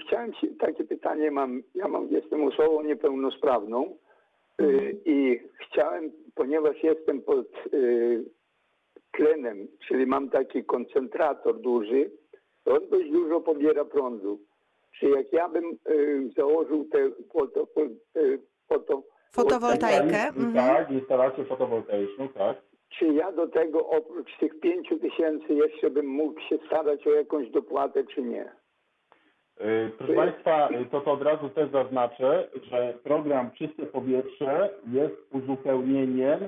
Chciałem 0.01 0.33
się, 0.33 0.47
takie 0.47 0.83
pytanie 0.83 1.31
mam, 1.31 1.63
ja 1.75 1.87
mam, 1.87 2.07
jestem 2.11 2.43
osobą 2.43 2.83
niepełnosprawną 2.83 3.97
y, 4.61 4.97
i 5.05 5.39
chciałem, 5.59 6.11
ponieważ 6.35 6.83
jestem 6.83 7.21
pod 7.21 7.47
y, 7.73 8.25
tlenem, 9.11 9.67
czyli 9.87 10.05
mam 10.05 10.29
taki 10.29 10.63
koncentrator 10.63 11.61
duży, 11.61 12.11
on 12.65 12.89
dość 12.89 13.11
dużo 13.11 13.41
pobiera 13.41 13.85
prądu. 13.85 14.39
Czy 14.91 15.10
jak 15.10 15.34
ja 15.34 15.50
bym 15.50 15.78
y, 15.89 16.30
założył 16.38 16.86
te 16.91 17.10
foto, 17.34 17.67
y, 18.17 18.39
foto, 18.67 19.04
Fotowoltaikę. 19.32 20.04
Instalację- 20.06 20.28
Mhm. 20.45 20.54
Tak, 20.54 20.91
instalację 20.91 21.45
fotowoltaiczną, 21.45 22.28
tak. 22.30 22.58
czy 22.89 23.06
ja 23.06 23.32
do 23.32 23.47
tego 23.47 23.88
oprócz 23.89 24.38
tych 24.39 24.60
pięciu 24.60 25.00
tysięcy 25.00 25.54
jeszcze 25.54 25.89
bym 25.89 26.06
mógł 26.08 26.41
się 26.41 26.58
starać 26.67 27.08
o 27.08 27.10
jakąś 27.12 27.50
dopłatę, 27.50 28.04
czy 28.04 28.21
nie? 28.21 28.45
Y, 29.62 29.91
Proszę 29.97 30.13
Państwa, 30.13 30.69
to, 30.91 31.02
to 31.02 31.12
od 31.12 31.21
razu 31.21 31.50
też 31.50 31.71
zaznaczę, 31.71 32.47
że 32.71 32.93
program 33.04 33.52
Czyste 33.52 33.86
Powietrze 33.86 34.69
jest 34.91 35.15
uzupełnieniem 35.34 36.39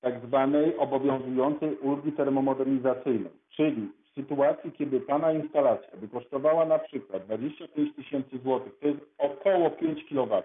tak 0.00 0.14
zwanej 0.26 0.76
obowiązującej 0.76 1.76
ulgi 1.78 2.12
termomodernizacyjnej. 2.12 3.32
Czyli 3.50 3.88
w 4.12 4.14
sytuacji, 4.14 4.72
kiedy 4.72 5.00
Pana 5.00 5.32
instalacja 5.32 5.96
by 5.96 6.08
kosztowała 6.08 6.64
na 6.64 6.78
przykład 6.78 7.24
25 7.26 7.96
tysięcy 7.96 8.38
złotych, 8.38 8.78
to 8.80 8.86
jest 8.86 9.00
około 9.18 9.70
5 9.70 10.04
kW, 10.08 10.42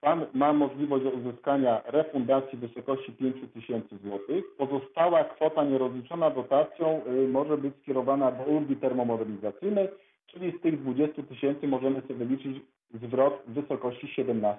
Pan 0.00 0.26
ma 0.34 0.52
możliwość 0.52 1.04
uzyskania 1.04 1.82
refundacji 1.86 2.58
w 2.58 2.60
wysokości 2.60 3.12
5 3.12 3.36
tysięcy 3.54 3.96
złotych. 4.04 4.44
Pozostała 4.56 5.24
kwota 5.24 5.64
nierozliczona 5.64 6.30
dotacją 6.30 7.00
y, 7.06 7.28
może 7.28 7.58
być 7.58 7.74
skierowana 7.82 8.32
do 8.32 8.44
ulgi 8.44 8.76
termomodernizacyjnej, 8.76 9.88
czyli 10.26 10.58
z 10.58 10.60
tych 10.60 10.82
20 10.82 11.22
tysięcy 11.22 11.68
możemy 11.68 12.00
sobie 12.00 12.24
liczyć 12.24 12.56
zwrot 12.94 13.42
w 13.46 13.52
wysokości 13.52 14.22
17%. 14.22 14.54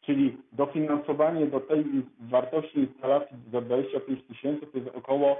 Czyli 0.00 0.36
dofinansowanie 0.52 1.46
do 1.46 1.60
tej 1.60 1.84
wartości 2.20 2.78
instalacji 2.78 3.36
za 3.52 3.60
25 3.60 4.22
tysięcy 4.22 4.66
to 4.66 4.78
jest 4.78 4.96
około 4.96 5.36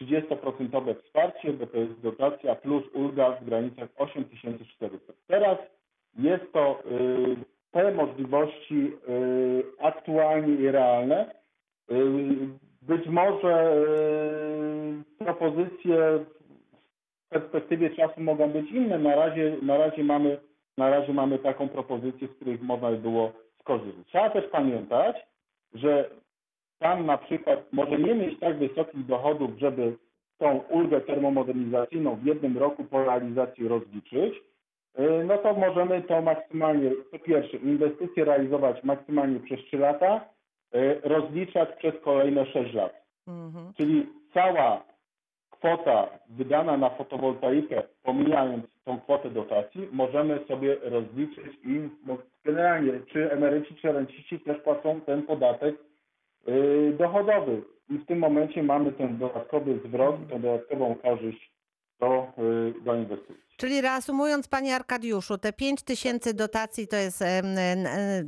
30% 0.00 0.94
wsparcie, 1.02 1.52
bo 1.52 1.66
to 1.66 1.76
jest 1.76 2.00
dotacja 2.00 2.54
plus 2.54 2.84
ulga 2.94 3.30
w 3.30 3.44
granicach 3.44 3.88
8400. 3.96 5.12
Teraz 5.26 5.58
jest 6.18 6.52
to 6.52 6.82
y, 6.90 7.36
te 7.70 7.94
możliwości 7.94 8.92
y, 9.08 9.62
aktualnie 9.80 10.54
i 10.54 10.70
realne. 10.70 11.30
Y, 11.90 11.94
być 12.82 13.06
może 13.06 13.84
propozycje 15.18 16.24
w 17.26 17.28
perspektywie 17.28 17.90
czasu 17.90 18.20
mogą 18.20 18.50
być 18.50 18.70
inne. 18.70 18.98
Na 18.98 19.16
razie, 19.16 19.56
na 19.62 19.78
razie, 19.78 20.04
mamy, 20.04 20.38
na 20.76 20.90
razie 20.90 21.12
mamy 21.12 21.38
taką 21.38 21.68
propozycję, 21.68 22.28
z 22.28 22.30
których 22.30 22.62
można 22.62 22.90
by 22.90 22.96
było 22.96 23.32
skorzystać. 23.60 24.06
Trzeba 24.06 24.30
też 24.30 24.44
pamiętać, 24.50 25.16
że 25.74 26.10
pan 26.78 27.06
na 27.06 27.18
przykład 27.18 27.72
może 27.72 27.98
nie 27.98 28.14
mieć 28.14 28.40
tak 28.40 28.58
wysokich 28.58 29.06
dochodów, 29.06 29.50
żeby 29.58 29.96
tą 30.38 30.58
ulgę 30.58 31.00
termomodernizacyjną 31.00 32.16
w 32.16 32.24
jednym 32.24 32.58
roku 32.58 32.84
po 32.84 33.04
realizacji 33.04 33.68
rozliczyć, 33.68 34.34
y, 34.98 35.24
no 35.24 35.38
to 35.38 35.54
możemy 35.54 36.02
to 36.02 36.22
maksymalnie, 36.22 36.90
po 37.10 37.18
pierwsze, 37.18 37.56
inwestycje 37.56 38.24
realizować 38.24 38.84
maksymalnie 38.84 39.40
przez 39.40 39.60
3 39.60 39.78
lata, 39.78 40.20
y, 40.74 41.00
rozliczać 41.02 41.68
przez 41.78 41.94
kolejne 42.04 42.46
6 42.46 42.74
lat. 42.74 43.04
Mhm. 43.26 43.72
Czyli 43.76 44.06
cała 44.34 44.84
kwota 45.50 46.08
wydana 46.28 46.76
na 46.76 46.90
fotowoltaikę, 46.90 47.82
pomijając 48.02 48.64
tą 48.84 49.00
kwotę 49.00 49.30
dotacji, 49.30 49.88
możemy 49.92 50.38
sobie 50.48 50.76
rozliczyć 50.82 51.46
i 51.64 51.88
no, 52.06 52.18
generalnie 52.44 52.92
czy 53.12 53.32
emeryci, 53.32 53.74
czy 53.74 53.92
renciści 53.92 54.40
też 54.40 54.58
płacą 54.58 55.00
ten 55.00 55.22
podatek 55.22 55.74
dochodowy. 56.98 57.62
I 57.90 57.98
w 57.98 58.06
tym 58.06 58.18
momencie 58.18 58.62
mamy 58.62 58.92
ten 58.92 59.18
dodatkowy 59.18 59.78
zwrot, 59.84 60.16
tę 60.28 60.40
dodatkową 60.40 60.94
korzyść 60.94 61.52
do, 62.00 62.26
yy, 62.38 62.74
do 62.84 62.94
inwestycji. 62.94 63.47
Czyli 63.58 63.80
reasumując, 63.80 64.48
panie 64.48 64.76
Arkadiuszu, 64.76 65.38
te 65.38 65.52
5 65.52 65.82
tysięcy 65.82 66.34
dotacji 66.34 66.88
to 66.88 66.96
jest 66.96 67.24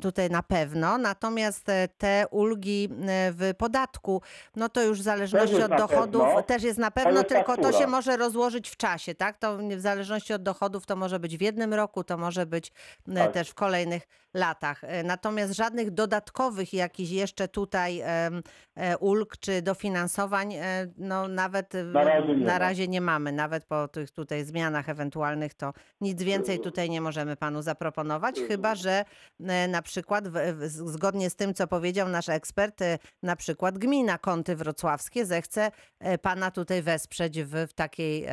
tutaj 0.02 0.30
na 0.30 0.42
pewno, 0.42 0.98
natomiast 0.98 1.68
e, 1.68 1.88
te 1.98 2.24
ulgi 2.30 2.88
e, 2.92 3.32
w 3.32 3.52
podatku, 3.58 4.22
no 4.56 4.68
to 4.68 4.82
już 4.82 4.98
w 4.98 5.02
zależności 5.02 5.62
od 5.62 5.70
dochodów 5.76 6.22
pewno. 6.22 6.42
też 6.42 6.62
jest 6.62 6.78
na 6.78 6.90
To 6.90 6.94
pewno, 6.94 7.24
tylko 7.24 7.56
to 7.56 7.62
faktura. 7.62 7.78
się 7.78 7.86
może 7.86 8.16
rozłożyć 8.16 8.70
w 8.70 8.76
czasie, 8.76 9.14
tak? 9.14 9.38
To 9.38 9.58
w 9.76 9.80
zależności 9.80 10.32
od 10.34 10.42
dochodów 10.42 10.86
to 10.86 10.96
może 10.96 11.20
być 11.20 11.36
w 11.38 11.40
jednym 11.40 11.74
roku, 11.74 12.04
to 12.04 12.16
może 12.18 12.46
być 12.46 12.72
e, 13.08 13.14
Tak. 13.14 13.32
też 13.32 13.50
w 13.50 13.54
kolejnych 13.54 14.02
latach. 14.34 14.82
Natomiast 15.04 15.52
żadnych 15.52 15.90
dodatkowych 15.90 16.72
jakichś 16.74 17.10
jeszcze 17.10 17.48
tutaj 17.48 18.02
ulg 19.00 19.36
czy 19.40 19.62
dofinansowań, 19.62 20.54
no 20.96 21.28
nawet 21.28 21.72
Na 21.92 22.04
razie 22.04 22.36
nie 22.36 22.44
na 22.46 22.58
razie 22.58 22.88
nie 22.88 23.00
mamy, 23.00 23.32
nawet 23.32 23.64
po 23.64 23.88
tych 23.88 24.10
tutaj 24.10 24.44
zmianach 24.44 24.88
ewentualnych, 24.88 25.19
to 25.56 25.72
nic 26.00 26.22
więcej 26.22 26.58
tutaj 26.60 26.90
nie 26.90 27.00
możemy 27.00 27.36
panu 27.36 27.62
zaproponować, 27.62 28.40
chyba 28.48 28.74
że 28.74 29.04
e, 29.40 29.68
na 29.68 29.82
przykład 29.82 30.24
zgodnie 30.66 31.30
z 31.30 31.36
tym, 31.36 31.54
co 31.54 31.66
powiedział 31.66 32.08
nasz 32.08 32.28
ekspert, 32.28 32.82
e, 32.82 32.98
na 33.22 33.36
przykład 33.36 33.78
gmina 33.78 34.18
Kąty 34.18 34.56
Wrocławskie 34.56 35.24
zechce 35.24 35.70
e, 36.00 36.18
pana 36.18 36.50
tutaj 36.50 36.82
wesprzeć 36.82 37.42
w, 37.42 37.54
w 37.68 37.72
takiej, 37.72 38.26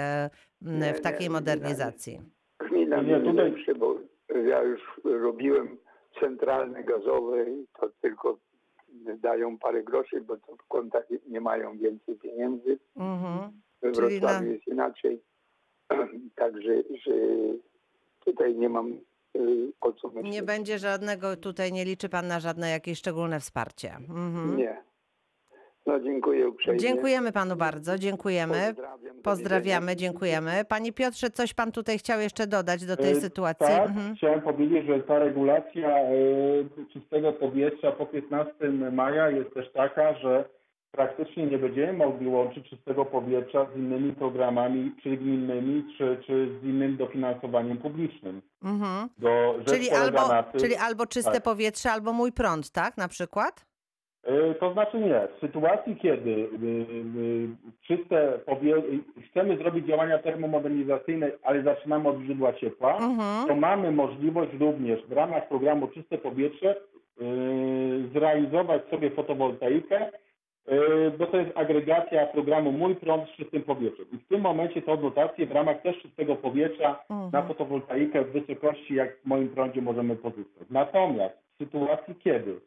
w 0.96 1.02
takiej 1.02 1.30
modernizacji. 1.30 2.22
Gmina 2.60 3.02
Nie, 3.02 3.08
nie, 3.20 3.20
tutaj- 3.20 3.52
lepsze, 3.52 3.76
bo 3.76 3.96
ja 4.50 4.64
już 4.64 4.82
robiłem 5.04 5.78
centralne 6.20 6.84
gazowe 6.84 7.50
i 7.50 7.66
to 7.80 7.90
tylko 8.02 8.38
dają 9.20 9.58
parę 9.58 9.84
groszy, 9.84 10.22
bo 10.22 10.38
to 10.38 10.56
w 10.56 10.68
kontach 10.68 11.04
nie 11.28 11.42
mają 11.42 11.78
więcej 11.78 12.16
pieniędzy. 12.16 12.78
Mhm. 12.96 13.52
We 13.82 13.92
Wrocławiu 13.92 14.46
na- 14.46 14.52
jest 14.54 14.68
inaczej. 14.68 15.22
Także, 16.36 16.72
że 17.06 17.12
tutaj 18.26 18.56
nie 18.56 18.70
mam 18.70 18.92
y, 19.38 19.72
o 19.82 19.92
co 19.94 20.08
myśleć. 20.08 20.34
Nie 20.34 20.44
będzie 20.44 20.80
żadnego, 20.80 21.36
tutaj 21.38 21.72
nie 21.74 21.86
liczy 21.86 22.10
pan 22.10 22.28
na 22.28 22.40
żadne 22.40 22.70
jakieś 22.70 22.98
szczególne 23.00 23.40
wsparcie. 23.40 23.92
Mhm. 24.10 24.58
Nie. 24.58 24.78
No 25.86 26.00
dziękuję 26.00 26.50
uprzejmie. 26.50 26.80
Dziękujemy 26.80 27.32
panu 27.32 27.56
bardzo, 27.56 27.98
dziękujemy. 27.98 28.54
Pozdrawiam. 28.68 29.16
Pozdrawiamy, 29.24 29.96
dziękujemy. 29.96 30.52
Panie 30.70 30.94
Piotrze, 30.94 31.30
coś 31.30 31.54
pan 31.54 31.72
tutaj 31.72 31.98
chciał 31.98 32.20
jeszcze 32.20 32.48
dodać 32.48 32.86
do 32.86 32.98
tej 32.98 33.12
E, 33.12 33.16
sytuacji? 33.16 33.68
Tak, 33.68 33.88
Mhm. 33.90 34.16
chciałem 34.16 34.42
powiedzieć, 34.42 34.86
że 34.88 35.00
ta 35.00 35.20
regulacja 35.20 35.90
e, 36.00 36.14
czystego 36.94 37.34
powietrza 37.34 37.92
po 37.92 38.06
15 38.06 38.54
maja 38.92 39.30
jest 39.30 39.54
też 39.54 39.72
taka, 39.72 40.14
że 40.20 40.50
praktycznie 40.92 41.46
nie 41.46 41.58
będziemy 41.58 41.94
mogli 41.94 42.28
łączyć 42.28 42.70
czystego 42.70 43.06
powietrza 43.06 43.66
z 43.74 43.78
innymi 43.78 44.14
programami, 44.14 44.92
czy 45.04 45.18
gminnymi, 45.18 45.84
czy, 45.98 46.18
czy 46.28 46.50
z 46.62 46.64
innym 46.64 46.98
dofinansowaniem 46.98 47.78
publicznym. 47.78 48.42
Mhm. 48.64 49.10
Do, 49.18 49.56
rzecz 49.58 49.70
Czyli 49.70 49.90
albo, 49.92 50.28
na 50.28 50.44
tym, 50.44 50.62
czyli 50.62 50.76
albo 50.76 51.06
czyste 51.08 51.32
tak. 51.32 51.44
powietrze, 51.44 51.92
albo 51.92 52.14
mój 52.14 52.32
prąd, 52.32 52.72
tak? 52.72 52.98
Na 52.98 53.08
przykład? 53.08 53.66
E, 54.24 54.54
To 54.54 54.74
znaczy 54.74 55.00
nie. 55.00 55.28
W 55.38 55.40
sytuacji, 55.42 55.96
kiedy 55.96 56.32
y, 56.32 56.46
y, 57.18 57.48
czyste 57.88 58.40
chcemy 59.30 59.58
zrobić 59.58 59.88
działania 59.88 60.18
termomodernizacyjne, 60.20 61.32
ale 61.44 61.64
zaczynamy 61.64 62.10
od 62.10 62.20
źródła 62.22 62.54
ciepła, 62.54 62.98
Mhm. 62.98 63.48
to 63.48 63.56
mamy 63.56 63.92
możliwość 63.92 64.52
również 64.60 65.06
w 65.06 65.12
ramach 65.12 65.48
programu 65.48 65.88
Czyste 65.88 66.18
Powietrze 66.18 66.76
zrealizować 68.14 68.82
sobie 68.90 69.12
fotowoltaikę 69.12 70.12
bo 71.20 71.26
to 71.26 71.38
jest 71.38 71.58
agregacja 71.58 72.26
programu 72.26 72.72
Mój 72.72 72.96
Prąd 72.96 73.30
z 73.30 73.36
czystym 73.36 73.62
powietrzem. 73.64 74.06
I 74.14 74.18
w 74.18 74.28
tym 74.28 74.42
momencie 74.42 74.82
to 74.82 74.98
dotacje 74.98 75.46
w 75.46 75.52
ramach 75.52 75.82
też 75.82 76.02
czystego 76.02 76.36
powietrza 76.36 77.00
Mhm. 77.10 77.30
na 77.34 77.42
fotowoltaikę 77.42 78.24
w 78.24 78.32
wysokości, 78.32 78.96
jak 78.96 79.18
w 79.18 79.26
moim 79.26 79.50
prądzie 79.50 79.82
możemy 79.82 80.16
pozyskać. 80.16 80.68
Natomiast 80.70 81.36
w 81.54 81.58
sytuacji, 81.58 82.16
kiedy 82.16 82.60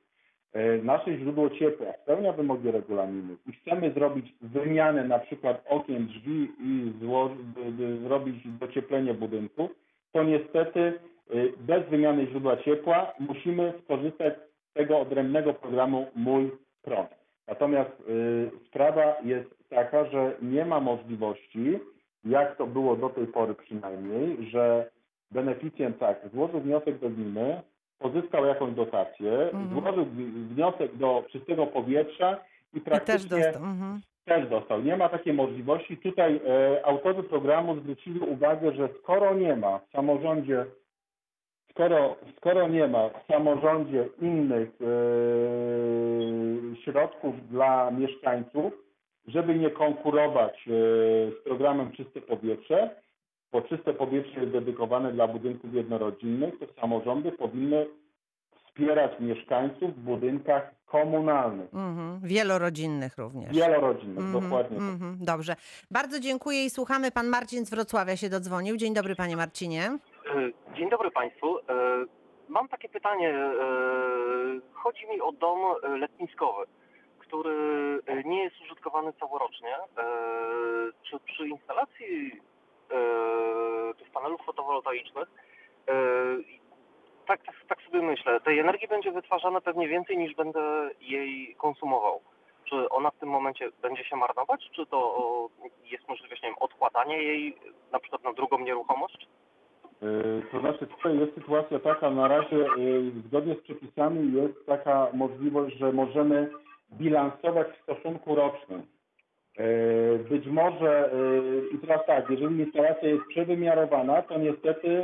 e, 0.52 0.76
nasze 0.78 1.16
źródło 1.18 1.50
ciepła 1.50 1.86
spełnia 2.02 2.32
wymogi 2.32 2.70
regulaminu 2.70 3.36
i 3.48 3.52
chcemy 3.52 3.92
zrobić 3.92 4.34
wymianę 4.40 5.04
na 5.04 5.18
przykład 5.18 5.64
okien, 5.68 6.06
drzwi 6.06 6.48
i 6.60 6.92
zło- 7.04 7.36
zrobić 8.06 8.36
docieplenie 8.60 9.14
budynku, 9.14 9.68
to 10.12 10.22
niestety 10.24 10.80
e, 10.80 11.34
bez 11.58 11.88
wymiany 11.88 12.26
źródła 12.26 12.56
ciepła 12.56 13.12
musimy 13.20 13.72
skorzystać 13.84 14.34
z 14.70 14.72
tego 14.72 14.98
odrębnego 15.00 15.54
programu 15.54 16.06
Mój 16.16 16.50
Prąd. 16.82 17.19
Natomiast 17.50 17.90
y, 18.08 18.50
sprawa 18.66 19.14
jest 19.24 19.50
taka, 19.70 20.04
że 20.04 20.32
nie 20.42 20.64
ma 20.64 20.80
możliwości, 20.80 21.78
jak 22.24 22.56
to 22.56 22.66
było 22.66 22.96
do 22.96 23.08
tej 23.08 23.26
pory 23.26 23.54
przynajmniej, 23.54 24.50
że 24.50 24.90
beneficjent 25.30 25.98
tak 25.98 26.20
złożył 26.32 26.60
wniosek 26.60 26.98
do 26.98 27.10
gminy, 27.10 27.60
pozyskał 27.98 28.46
jakąś 28.46 28.74
dotację, 28.74 29.32
Mhm. 29.52 29.68
złożył 29.80 30.06
wniosek 30.54 30.96
do 30.96 31.24
czystego 31.30 31.66
powietrza 31.66 32.38
i 32.74 32.78
I 32.78 32.80
też 32.80 32.84
praktycznie 32.90 33.38
dostał. 33.44 33.62
Mhm. 33.64 34.00
też 34.24 34.48
dostał. 34.48 34.82
Nie 34.82 34.96
ma 34.96 35.08
takiej 35.08 35.32
możliwości. 35.32 35.96
Tutaj 35.96 36.40
e, 36.46 36.86
autorzy 36.86 37.22
programu 37.22 37.76
zwrócili 37.80 38.20
uwagę, 38.20 38.72
że 38.72 38.88
skoro 39.02 39.34
nie 39.34 39.56
ma 39.56 39.78
w 39.78 39.90
samorządzie, 39.92 40.64
skoro, 41.70 42.16
skoro 42.36 42.68
nie 42.68 42.88
ma 42.88 43.08
w 43.08 43.26
samorządzie 43.32 44.08
innych 44.22 44.68
e, 44.68 44.84
środków 46.84 47.48
dla 47.48 47.90
mieszkańców, 47.90 48.72
żeby 49.26 49.54
nie 49.54 49.70
konkurować 49.70 50.54
e, 50.68 50.70
z 51.30 51.44
programem 51.44 51.92
Czyste 51.92 52.20
Powietrze, 52.20 52.90
bo 53.52 53.62
czyste 53.62 53.94
powietrze 53.94 54.40
jest 54.40 54.52
dedykowane 54.52 55.12
dla 55.12 55.28
budynków 55.28 55.74
jednorodzinnych, 55.74 56.54
to 56.58 56.80
samorządy 56.80 57.32
powinny 57.32 57.86
wspierać 58.66 59.10
mieszkańców 59.20 59.96
w 59.96 60.00
budynkach 60.00 60.70
komunalnych, 60.86 61.74
Mhm. 61.74 62.20
Wielorodzinnych 62.22 63.18
również. 63.18 63.56
wielorodzinnych, 63.56 64.18
Mhm, 64.24 64.42
dokładnie 64.44 64.76
tak. 64.78 64.88
mhm. 64.88 65.16
Dobrze. 65.20 65.56
Bardzo 65.90 66.20
dziękuję 66.20 66.64
i 66.64 66.70
słuchamy. 66.70 67.10
Pan 67.10 67.26
Marcin 67.26 67.66
z 67.66 67.70
Wrocławia 67.70 68.16
się 68.16 68.28
dodzwonił. 68.28 68.76
Dzień 68.76 68.94
dobry, 68.94 69.16
panie 69.16 69.36
Marcinie. 69.36 69.82
E, 69.86 70.76
Dzień 70.76 70.90
dobry 70.90 71.10
Państwu. 71.10 71.56
Mam 72.50 72.68
takie 72.68 72.88
pytanie. 72.88 73.28
e, 73.28 73.52
Chodzi 74.72 75.06
mi 75.06 75.20
o 75.20 75.32
dom 75.32 75.58
e, 75.82 75.88
letniskowy, 75.88 76.64
który 77.18 77.54
e, 78.06 78.22
nie 78.24 78.42
jest 78.44 78.60
użytkowany 78.60 79.12
całorocznie. 79.12 79.76
Czy 81.02 81.20
przy 81.20 81.48
instalacji 81.48 82.40
tych 83.98 84.10
panelów 84.10 84.40
fotowoltaicznych, 84.46 85.28
tak, 87.26 87.42
tak, 87.44 87.54
tak 87.68 87.82
sobie 87.82 88.02
myślę, 88.02 88.40
tej 88.40 88.58
energii 88.58 88.88
będzie 88.88 89.12
wytwarzane 89.12 89.60
pewnie 89.60 89.88
więcej 89.88 90.18
niż 90.18 90.34
będę 90.34 90.90
jej 91.00 91.54
konsumował. 91.58 92.20
Czy 92.64 92.88
ona 92.88 93.10
w 93.10 93.18
tym 93.18 93.28
momencie 93.28 93.70
będzie 93.82 94.04
się 94.04 94.16
marnować? 94.16 94.70
Czy 94.72 94.86
to 94.86 95.48
jest 95.84 96.08
możliwość, 96.08 96.42
nie 96.42 96.48
wiem, 96.48 96.58
odkładania 96.60 97.16
jej 97.16 97.56
na 97.92 97.98
przykład 97.98 98.24
na 98.24 98.32
drugą 98.32 98.58
nieruchomość? 98.58 99.28
Yy, 100.02 100.42
To 100.52 100.60
znaczy 100.60 100.86
tutaj 100.86 101.18
jest 101.18 101.34
sytuacja 101.34 101.78
taka, 101.78 102.10
na 102.10 102.28
razie 102.28 102.56
yy, 102.56 103.12
zgodnie 103.28 103.54
z 103.54 103.60
przepisami 103.60 104.32
jest 104.32 104.66
taka 104.66 105.08
możliwość, 105.12 105.76
że 105.76 105.92
możemy 105.92 106.50
bilansować 106.92 107.66
w 107.68 107.82
stosunku 107.82 108.34
rocznym. 108.34 108.82
Yy, 109.58 110.24
Być 110.30 110.46
może, 110.46 111.10
i 111.74 111.78
teraz 111.78 112.06
tak, 112.06 112.30
jeżeli 112.30 112.58
instalacja 112.58 113.08
jest 113.08 113.26
przewymiarowana, 113.28 114.22
to 114.22 114.38
niestety 114.38 115.02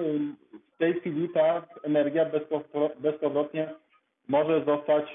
w 0.74 0.78
tej 0.78 0.94
chwili 0.94 1.28
ta 1.28 1.62
energia 1.82 2.24
bezpowro- 2.30 2.90
bezpowrotnie 3.00 3.70
może 4.28 4.64
zostać 4.64 5.14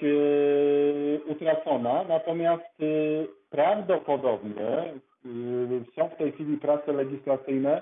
utracona, 1.28 2.04
natomiast 2.10 2.78
prawdopodobnie 3.50 4.94
są 5.96 6.10
w 6.10 6.16
tej 6.18 6.32
chwili 6.32 6.58
prace 6.58 6.94
legislacyjne, 6.94 7.82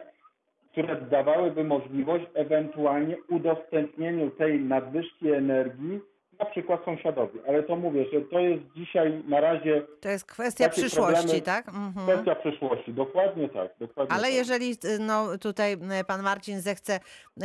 które 0.71 1.01
dawałyby 1.01 1.63
możliwość 1.63 2.25
ewentualnie 2.33 3.17
udostępnieniu 3.29 4.29
tej 4.31 4.59
nadwyżki 4.59 5.31
energii 5.31 5.99
na 6.39 6.45
przykład 6.45 6.85
sąsiadowi. 6.85 7.39
Ale 7.47 7.63
to 7.63 7.75
mówię, 7.75 8.05
że 8.13 8.21
to 8.21 8.39
jest 8.39 8.63
dzisiaj 8.75 9.23
na 9.27 9.39
razie 9.39 9.81
To 10.01 10.09
jest 10.09 10.25
kwestia 10.25 10.69
przyszłości, 10.69 11.27
problemy- 11.27 11.41
tak? 11.41 11.67
Mhm. 11.67 11.93
kwestia 12.07 12.35
przyszłości. 12.35 12.93
Dokładnie 12.93 13.49
tak. 13.49 13.71
Dokładnie 13.79 14.15
Ale 14.15 14.23
tak. 14.23 14.33
jeżeli 14.33 14.71
y, 14.71 14.99
no, 14.99 15.37
tutaj 15.37 15.73
y, 15.73 16.03
pan 16.07 16.21
Marcin 16.21 16.61
zechce 16.61 16.99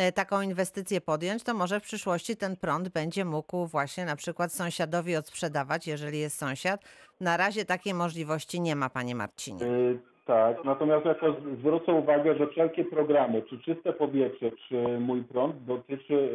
y, 0.08 0.12
taką 0.12 0.40
inwestycję 0.40 1.00
podjąć, 1.00 1.42
to 1.42 1.54
może 1.54 1.80
w 1.80 1.82
przyszłości 1.82 2.36
ten 2.36 2.56
prąd 2.56 2.88
będzie 2.88 3.24
mógł 3.24 3.66
właśnie 3.66 4.04
na 4.04 4.16
przykład 4.16 4.52
sąsiadowi 4.52 5.16
odsprzedawać, 5.16 5.86
jeżeli 5.86 6.18
jest 6.18 6.38
sąsiad. 6.38 6.80
Na 7.20 7.36
razie 7.36 7.64
takiej 7.64 7.94
możliwości 7.94 8.60
nie 8.60 8.76
ma, 8.76 8.90
panie 8.90 9.14
Marcinie. 9.14 9.66
Yy, 9.66 9.98
tak, 10.24 10.64
natomiast 10.64 11.06
jako 11.06 11.36
zwrócę 11.58 11.92
uwagę, 11.92 12.38
że 12.38 12.46
wszelkie 12.46 12.84
programy, 12.84 13.42
czy 13.42 13.58
czyste 13.58 13.92
powietrze, 13.92 14.50
czy 14.68 14.98
mój 14.98 15.22
prąd, 15.22 15.64
dotyczy 15.64 16.28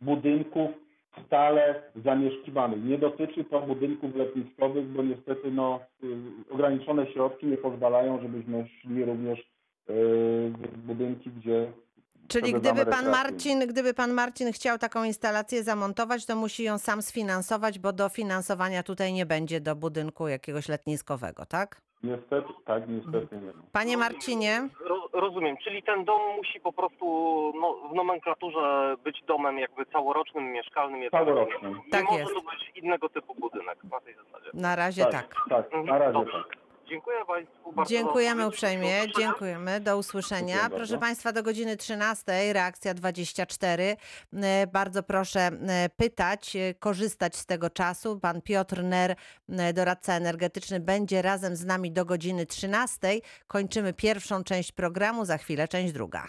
budynków 0.00 0.70
stale 1.26 1.82
zamieszkiwanych. 2.04 2.84
Nie 2.84 2.98
dotyczy 2.98 3.44
to 3.44 3.60
budynków 3.60 4.16
letniskowych, 4.16 4.86
bo 4.86 5.02
niestety 5.02 5.50
no, 5.50 5.80
y, 6.04 6.06
ograniczone 6.50 7.06
środki 7.06 7.46
nie 7.46 7.56
pozwalają, 7.56 8.20
żebyśmy 8.22 8.66
szli 8.80 9.04
również 9.04 9.38
y, 9.40 9.44
w 10.72 10.78
budynki, 10.78 11.30
gdzie 11.30 11.72
Czyli 12.28 12.52
gdyby 12.52 12.86
pan. 12.86 13.10
Marcin, 13.10 13.60
gdyby 13.66 13.94
pan 13.94 14.12
Marcin 14.12 14.52
chciał 14.52 14.78
taką 14.78 15.04
instalację 15.04 15.62
zamontować, 15.62 16.26
to 16.26 16.36
musi 16.36 16.64
ją 16.64 16.78
sam 16.78 17.02
sfinansować, 17.02 17.78
bo 17.78 17.92
dofinansowania 17.92 18.82
tutaj 18.82 19.12
nie 19.12 19.26
będzie 19.26 19.60
do 19.60 19.76
budynku 19.76 20.28
jakiegoś 20.28 20.68
letniskowego, 20.68 21.46
tak? 21.46 21.80
Niestety, 22.02 22.48
tak, 22.64 22.82
niestety 22.88 23.36
nie. 23.36 23.52
Panie 23.72 23.96
Marcinie, 23.96 24.68
Ro, 24.80 25.08
rozumiem, 25.12 25.56
czyli 25.64 25.82
ten 25.82 26.04
dom 26.04 26.20
musi 26.36 26.60
po 26.60 26.72
prostu 26.72 27.04
no, 27.60 27.74
w 27.92 27.94
nomenklaturze 27.94 28.96
być 29.04 29.22
domem 29.26 29.58
jakby 29.58 29.86
całorocznym, 29.86 30.52
mieszkalnym. 30.52 31.10
Całorocznym. 31.10 31.74
Nie 31.84 31.90
Tak 31.90 32.04
może 32.04 32.18
jest. 32.18 32.34
to 32.34 32.40
być 32.40 32.72
innego 32.74 33.08
typu 33.08 33.34
budynek 33.34 33.78
na 33.92 34.00
tej 34.00 34.14
zasadzie. 34.14 34.50
na 34.54 34.76
razie 34.76 35.04
tak. 35.06 35.34
Tak, 35.48 35.66
na 35.84 35.98
razie 35.98 36.12
Dobrze. 36.12 36.32
tak. 36.48 36.67
Dziękuję 36.88 37.16
Państwu 37.26 37.72
bardzo. 37.72 37.90
Dziękujemy 37.90 38.46
uprzejmie, 38.48 38.92
dziękujemy, 39.18 39.80
do 39.80 39.98
usłyszenia. 39.98 40.56
Dziękuję 40.56 40.76
Proszę 40.76 40.92
bardzo. 40.92 40.98
Państwa, 40.98 41.32
do 41.32 41.42
godziny 41.42 41.76
13, 41.76 42.52
reakcja 42.52 42.94
24. 42.94 43.96
E, 44.32 44.66
Bardzo 44.66 45.02
proszę 45.02 45.40
e, 45.40 45.88
pytać, 45.96 46.56
e, 46.56 46.74
korzystać 46.74 47.36
z 47.36 47.46
tego 47.46 47.70
czasu. 47.70 48.20
Pan 48.20 48.42
Piotr 48.42 48.84
Ner, 48.84 49.16
doradca 49.74 50.14
energetyczny, 50.14 50.80
będzie 50.80 51.22
razem 51.22 51.56
z 51.56 51.64
nami 51.64 51.92
do 51.92 52.04
godziny 52.04 52.46
13. 52.46 53.20
Kończymy 53.46 53.92
pierwszą 53.92 54.44
część 54.44 54.72
programu, 54.72 55.24
za 55.24 55.38
chwilę 55.38 55.68
część 55.68 55.92
druga. 55.92 56.28